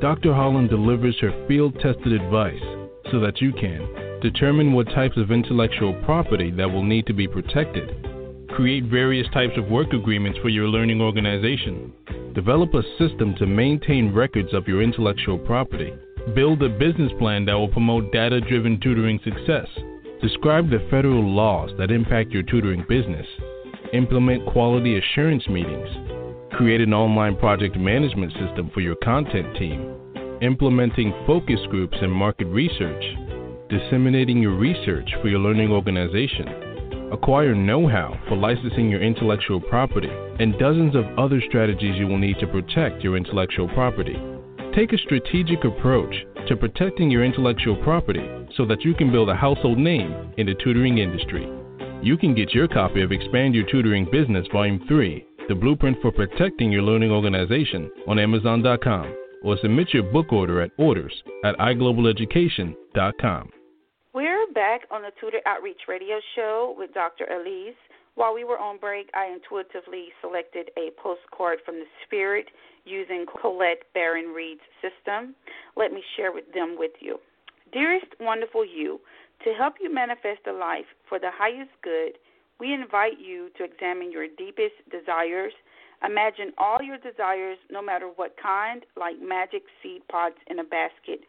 [0.00, 0.32] Dr.
[0.32, 2.62] Holland delivers her field tested advice
[3.10, 7.26] so that you can determine what types of intellectual property that will need to be
[7.26, 8.11] protected
[8.52, 11.92] create various types of work agreements for your learning organization,
[12.34, 15.92] Develop a system to maintain records of your intellectual property.
[16.34, 19.66] Build a business plan that will promote data driven tutoring success.
[20.22, 23.26] Describe the federal laws that impact your tutoring business.
[23.92, 25.88] Implement quality assurance meetings.
[26.52, 29.94] Create an online project management system for your content team.
[30.40, 33.04] Implementing focus groups and market research.
[33.68, 36.71] Disseminating your research for your learning organization
[37.12, 40.10] acquire know how for licensing your intellectual property,
[40.40, 44.16] and dozens of other strategies you will need to protect your intellectual property.
[44.74, 46.14] Take a strategic approach
[46.48, 50.54] to protecting your intellectual property so that you can build a household name in the
[50.54, 51.48] tutoring industry.
[52.02, 56.10] You can get your copy of Expand Your Tutoring Business Volume 3, The Blueprint for
[56.10, 61.12] Protecting Your Learning Organization, on Amazon.com or submit your book order at orders
[61.44, 63.50] at iglobaleducation.com.
[64.54, 67.24] Back on the Tutor Outreach Radio Show with Dr.
[67.24, 67.78] Alise.
[68.16, 72.46] While we were on break, I intuitively selected a postcard from the Spirit
[72.84, 75.34] using Colette Baron Reid's system.
[75.74, 77.18] Let me share with them with you.
[77.72, 79.00] Dearest wonderful you,
[79.44, 82.18] to help you manifest a life for the highest good,
[82.60, 85.52] we invite you to examine your deepest desires.
[86.04, 91.20] Imagine all your desires, no matter what kind, like magic seed pods in a basket,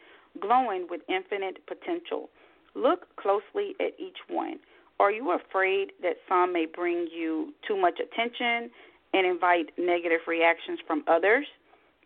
[0.41, 2.29] glowing with infinite potential.
[2.75, 4.59] Look closely at each one.
[4.99, 8.69] Are you afraid that some may bring you too much attention
[9.13, 11.45] and invite negative reactions from others?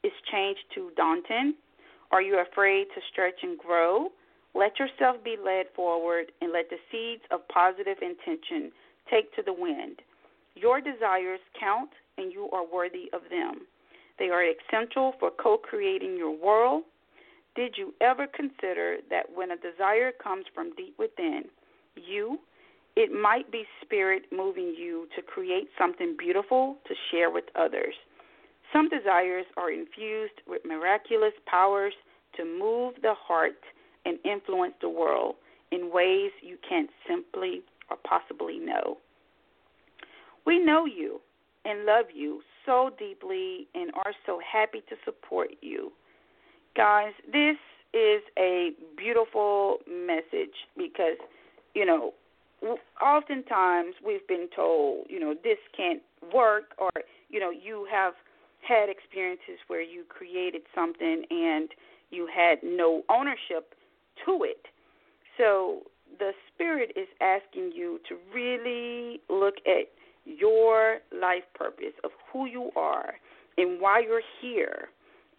[0.04, 1.54] Is change too daunting?
[2.12, 4.10] Are you afraid to stretch and grow?
[4.54, 8.72] Let yourself be led forward and let the seeds of positive intention
[9.10, 10.02] take to the wind.
[10.56, 13.68] Your desires count and you are worthy of them.
[14.18, 16.84] They are essential for co creating your world
[17.58, 21.46] did you ever consider that when a desire comes from deep within
[21.96, 22.38] you,
[22.96, 27.96] it might be spirit moving you to create something beautiful to share with others?
[28.72, 31.94] Some desires are infused with miraculous powers
[32.36, 33.58] to move the heart
[34.06, 35.36] and influence the world
[35.72, 38.98] in ways you can't simply or possibly know.
[40.46, 41.22] We know you
[41.66, 45.92] and love you so deeply and are so happy to support you.
[46.78, 47.58] Guys, this
[47.96, 51.18] is a beautiful message because,
[51.74, 52.14] you know,
[53.02, 56.92] oftentimes we've been told, you know, this can't work or,
[57.32, 58.14] you know, you have
[58.62, 61.70] had experiences where you created something and
[62.12, 63.74] you had no ownership
[64.24, 64.68] to it.
[65.36, 65.80] So
[66.20, 69.90] the Spirit is asking you to really look at
[70.26, 73.16] your life purpose of who you are
[73.58, 74.90] and why you're here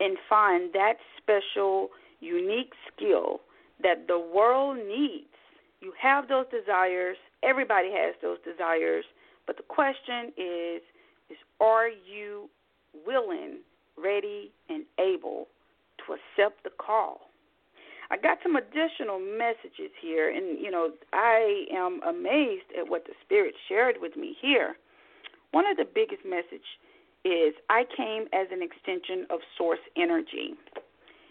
[0.00, 1.88] and find that special,
[2.20, 3.40] unique skill
[3.82, 5.26] that the world needs.
[5.80, 9.04] You have those desires, everybody has those desires,
[9.46, 10.82] but the question is
[11.30, 12.48] is are you
[13.06, 13.58] willing,
[13.96, 15.46] ready and able
[15.98, 17.20] to accept the call?
[18.10, 23.12] I got some additional messages here and you know, I am amazed at what the
[23.24, 24.76] spirit shared with me here.
[25.50, 26.64] One of the biggest message
[27.28, 30.54] is I came as an extension of source energy.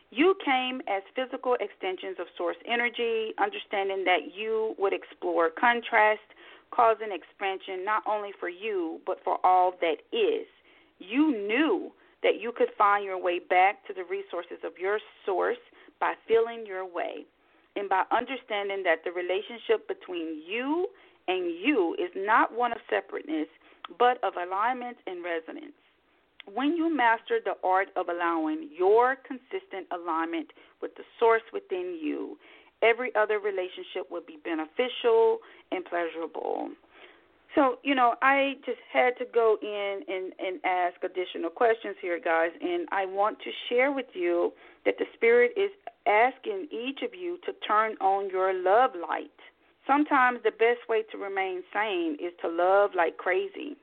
[0.09, 6.21] You came as physical extensions of source energy, understanding that you would explore contrast,
[6.71, 10.47] cause causing expansion not only for you, but for all that is.
[10.99, 11.91] You knew
[12.23, 15.57] that you could find your way back to the resources of your source
[15.99, 17.25] by feeling your way
[17.75, 20.87] and by understanding that the relationship between you
[21.27, 23.47] and you is not one of separateness,
[23.99, 25.75] but of alignment and resonance.
[26.53, 30.47] When you master the art of allowing your consistent alignment
[30.81, 32.37] with the source within you,
[32.81, 35.39] every other relationship will be beneficial
[35.71, 36.69] and pleasurable.
[37.55, 42.19] So, you know, I just had to go in and, and ask additional questions here,
[42.23, 44.53] guys, and I want to share with you
[44.85, 45.71] that the Spirit is
[46.05, 49.31] asking each of you to turn on your love light.
[49.87, 53.75] Sometimes the best way to remain sane is to love like crazy.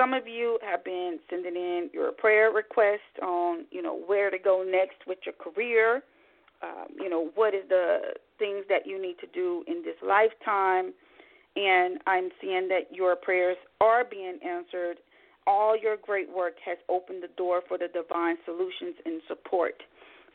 [0.00, 4.38] Some of you have been sending in your prayer requests on, you know, where to
[4.38, 6.02] go next with your career.
[6.62, 10.94] Um, you know, what is the things that you need to do in this lifetime.
[11.54, 14.96] And I'm seeing that your prayers are being answered.
[15.46, 19.82] All your great work has opened the door for the divine solutions and support.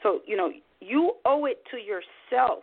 [0.04, 2.62] So, you know, you owe it to yourself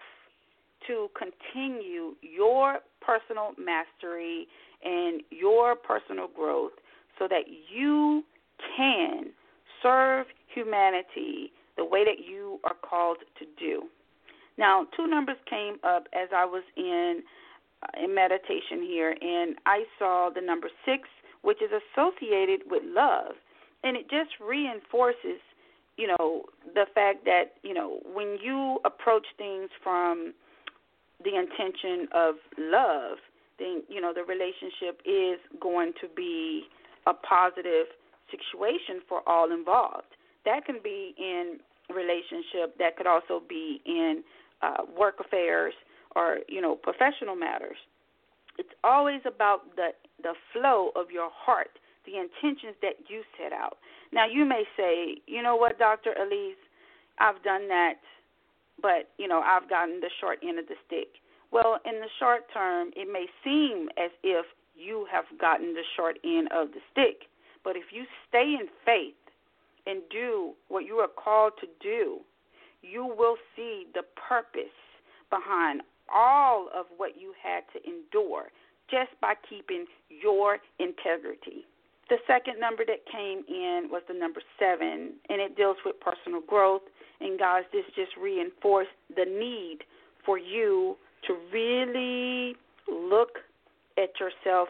[0.86, 4.46] to continue your personal mastery
[4.84, 6.70] and your personal growth
[7.18, 8.22] so that you
[8.76, 9.26] can
[9.82, 13.84] serve humanity the way that you are called to do.
[14.58, 17.22] Now, two numbers came up as I was in
[17.82, 21.08] uh, in meditation here, and I saw the number six,
[21.40, 23.32] which is associated with love,
[23.82, 25.40] and it just reinforces,
[25.96, 26.44] you know,
[26.74, 30.34] the fact that you know when you approach things from
[31.24, 33.18] the intention of love,
[33.58, 36.64] then you know the relationship is going to be
[37.06, 37.86] a positive
[38.30, 40.16] situation for all involved.
[40.44, 41.58] That can be in
[41.90, 42.76] relationship.
[42.78, 44.22] That could also be in
[44.62, 45.74] uh, work affairs
[46.14, 47.76] or you know professional matters.
[48.58, 49.90] It's always about the
[50.22, 53.78] the flow of your heart, the intentions that you set out.
[54.12, 56.60] Now you may say, you know what, Doctor Alise,
[57.18, 57.94] I've done that,
[58.80, 61.08] but you know I've gotten the short end of the stick.
[61.50, 66.18] Well, in the short term, it may seem as if you have gotten the short
[66.24, 67.28] end of the stick,
[67.64, 69.14] but if you stay in faith
[69.86, 72.20] and do what you are called to do,
[72.82, 74.76] you will see the purpose
[75.30, 78.50] behind all of what you had to endure
[78.90, 81.64] just by keeping your integrity.
[82.08, 86.42] The second number that came in was the number seven, and it deals with personal
[86.42, 86.82] growth.
[87.20, 89.78] And guys, this just reinforced the need
[90.26, 90.96] for you
[91.26, 92.56] to really
[92.90, 93.38] look
[93.98, 94.68] at yourself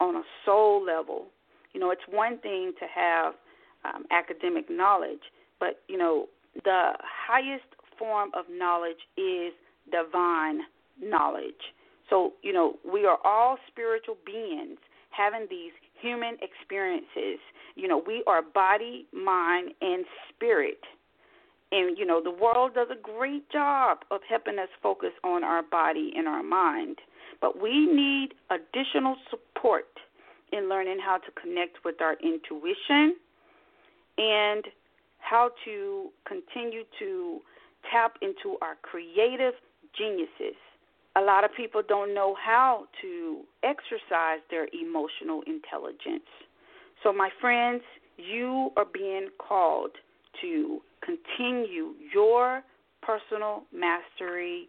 [0.00, 1.26] on a soul level.
[1.72, 3.34] You know, it's one thing to have
[3.84, 5.22] um, academic knowledge,
[5.58, 6.26] but you know,
[6.64, 7.64] the highest
[7.98, 9.52] form of knowledge is
[9.90, 10.60] divine
[11.00, 11.74] knowledge.
[12.08, 14.78] So, you know, we are all spiritual beings
[15.10, 17.38] having these human experiences.
[17.76, 20.80] You know, we are body, mind, and spirit.
[21.72, 25.62] And, you know, the world does a great job of helping us focus on our
[25.62, 26.96] body and our mind.
[27.40, 29.86] But we need additional support
[30.52, 33.16] in learning how to connect with our intuition
[34.18, 34.64] and
[35.18, 37.40] how to continue to
[37.90, 39.54] tap into our creative
[39.96, 40.56] geniuses.
[41.16, 46.28] A lot of people don't know how to exercise their emotional intelligence.
[47.02, 47.82] So, my friends,
[48.16, 49.90] you are being called
[50.42, 52.62] to continue your
[53.02, 54.68] personal mastery,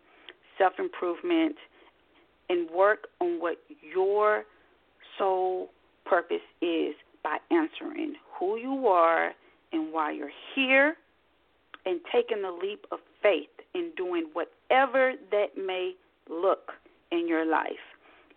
[0.57, 1.55] self improvement,
[2.51, 4.43] and work on what your
[5.17, 5.69] soul
[6.05, 6.93] purpose is
[7.23, 9.31] by answering who you are
[9.71, 10.95] and why you're here
[11.85, 15.93] and taking the leap of faith in doing whatever that may
[16.29, 16.73] look
[17.11, 17.71] in your life.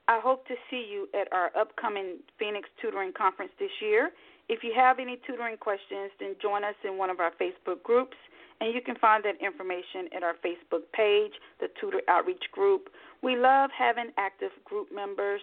[0.07, 4.11] I hope to see you at our upcoming Phoenix Tutoring Conference this year.
[4.47, 8.15] If you have any tutoring questions, then join us in one of our Facebook groups,
[8.61, 12.87] and you can find that information at our Facebook page, the Tutor Outreach Group.
[13.21, 15.41] We love having active group members.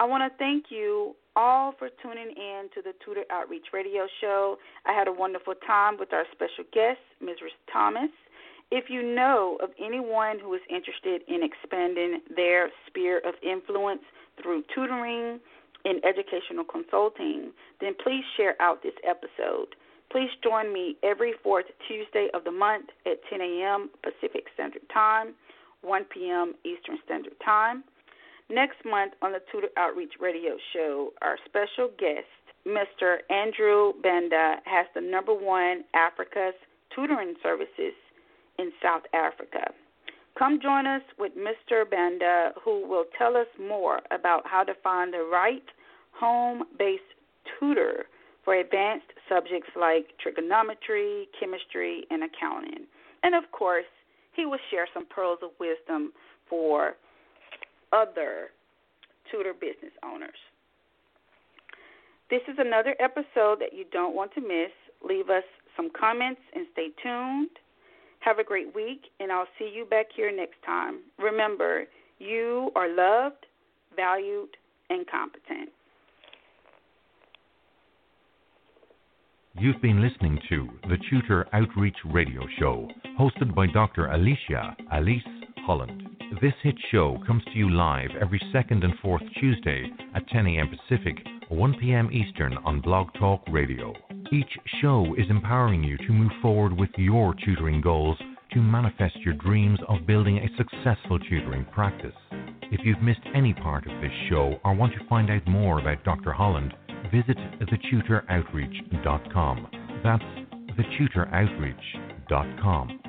[0.00, 4.56] I want to thank you all for tuning in to the Tutor Outreach Radio Show.
[4.86, 7.36] I had a wonderful time with our special guest, Ms.
[7.70, 8.08] Thomas.
[8.70, 14.00] If you know of anyone who is interested in expanding their sphere of influence
[14.42, 15.38] through tutoring
[15.84, 19.76] and educational consulting, then please share out this episode.
[20.10, 23.90] Please join me every fourth Tuesday of the month at 10 a.m.
[24.02, 25.34] Pacific Standard Time,
[25.82, 26.54] 1 p.m.
[26.64, 27.84] Eastern Standard Time.
[28.50, 32.26] Next month on the Tutor Outreach Radio Show, our special guest,
[32.66, 33.18] Mr.
[33.30, 36.54] Andrew Banda, has the number one Africa's
[36.92, 37.94] tutoring services
[38.58, 39.70] in South Africa.
[40.36, 41.88] Come join us with Mr.
[41.88, 45.62] Banda, who will tell us more about how to find the right
[46.10, 47.02] home based
[47.60, 48.06] tutor
[48.44, 52.86] for advanced subjects like trigonometry, chemistry, and accounting.
[53.22, 53.84] And of course,
[54.34, 56.12] he will share some pearls of wisdom
[56.48, 56.96] for
[57.92, 58.50] other
[59.30, 60.38] tutor business owners.
[62.30, 64.70] This is another episode that you don't want to miss.
[65.06, 65.44] Leave us
[65.76, 67.50] some comments and stay tuned.
[68.20, 71.00] Have a great week, and I'll see you back here next time.
[71.18, 71.84] Remember,
[72.18, 73.46] you are loved,
[73.96, 74.50] valued,
[74.90, 75.70] and competent.
[79.58, 82.88] You've been listening to the Tutor Outreach Radio Show,
[83.18, 84.06] hosted by Dr.
[84.06, 85.22] Alicia Alise
[85.66, 86.19] Holland.
[86.38, 90.68] This hit show comes to you live every second and fourth Tuesday at 10 a.m.
[90.68, 91.16] Pacific,
[91.48, 92.08] 1 p.m.
[92.12, 93.92] Eastern on Blog Talk Radio.
[94.32, 98.16] Each show is empowering you to move forward with your tutoring goals
[98.52, 102.14] to manifest your dreams of building a successful tutoring practice.
[102.62, 106.04] If you've missed any part of this show or want to find out more about
[106.04, 106.30] Dr.
[106.32, 106.72] Holland,
[107.12, 109.66] visit thetutoroutreach.com.
[110.04, 110.22] That's
[110.78, 112.99] thetutoroutreach.com.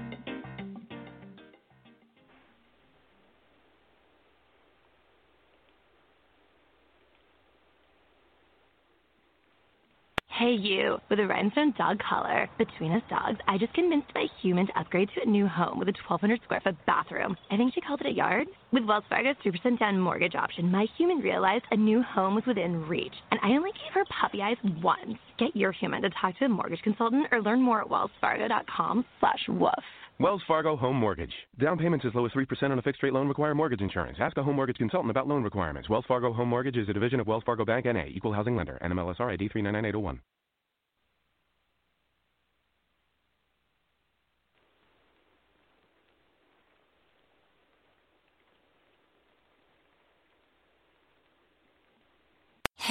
[10.40, 12.50] Hey, you, with a rhinestone dog collar.
[12.58, 15.90] Between us dogs, I just convinced my human to upgrade to a new home with
[15.90, 17.36] a 1,200 square foot bathroom.
[17.52, 18.48] I think she called it a yard.
[18.72, 22.88] With Wells Fargo's 3% down mortgage option, my human realized a new home was within
[22.88, 25.18] reach, and I only gave her puppy eyes once.
[25.38, 29.46] Get your human to talk to a mortgage consultant or learn more at wellsfargo.com slash
[29.50, 29.84] woof.
[30.22, 31.34] Wells Fargo Home Mortgage.
[31.58, 34.20] Down payments as low as 3% on a fixed rate loan require mortgage insurance.
[34.22, 35.90] Ask a home mortgage consultant about loan requirements.
[35.90, 38.78] Wells Fargo Home Mortgage is a division of Wells Fargo Bank NA, equal housing lender,
[38.84, 40.22] NMLSR ID 399801.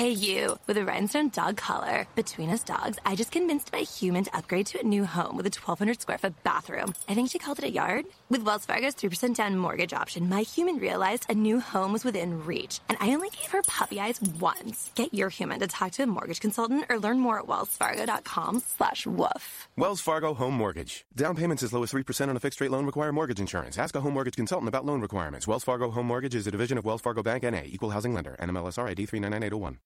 [0.00, 2.06] Hey, you, with a rhinestone dog collar.
[2.14, 5.44] Between us dogs, I just convinced my human to upgrade to a new home with
[5.44, 6.94] a 1,200 square foot bathroom.
[7.06, 8.06] I think she called it a yard.
[8.30, 12.46] With Wells Fargo's 3% down mortgage option, my human realized a new home was within
[12.46, 14.90] reach, and I only gave her puppy eyes once.
[14.94, 19.06] Get your human to talk to a mortgage consultant or learn more at wellsfargo.com slash
[19.06, 19.68] woof.
[19.76, 21.04] Wells Fargo Home Mortgage.
[21.14, 23.76] Down payments as low as 3% on a fixed rate loan require mortgage insurance.
[23.76, 25.46] Ask a home mortgage consultant about loan requirements.
[25.46, 28.34] Wells Fargo Home Mortgage is a division of Wells Fargo Bank NA, equal housing lender,
[28.40, 29.78] NMLSR ID 399801.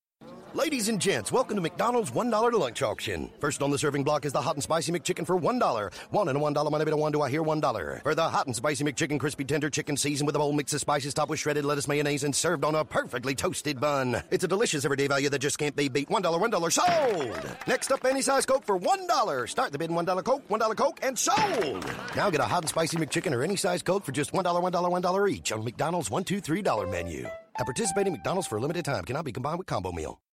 [0.54, 3.28] Ladies and gents, welcome to McDonald's $1 to lunch auction.
[3.40, 5.92] First on the serving block is the hot and spicy McChicken for $1.
[6.10, 8.02] One and a $1 money bit one do I hear $1.
[8.04, 10.80] For the hot and spicy McChicken crispy tender chicken seasoned with a bold mix of
[10.80, 14.22] spices topped with shredded lettuce, mayonnaise, and served on a perfectly toasted bun.
[14.30, 16.08] It's a delicious everyday value that just can't be beat.
[16.08, 17.56] $1, $1 sold!
[17.66, 19.48] Next up, any size Coke for $1.
[19.48, 21.84] Start the bid in $1 Coke, $1 Coke, and sold!
[22.14, 25.02] Now get a hot and spicy McChicken or any size Coke for just $1, $1,
[25.02, 27.28] $1 each on McDonald's $1, $2, $3 menu.
[27.58, 30.24] At participating McDonald's for a limited time cannot be combined with combo meal.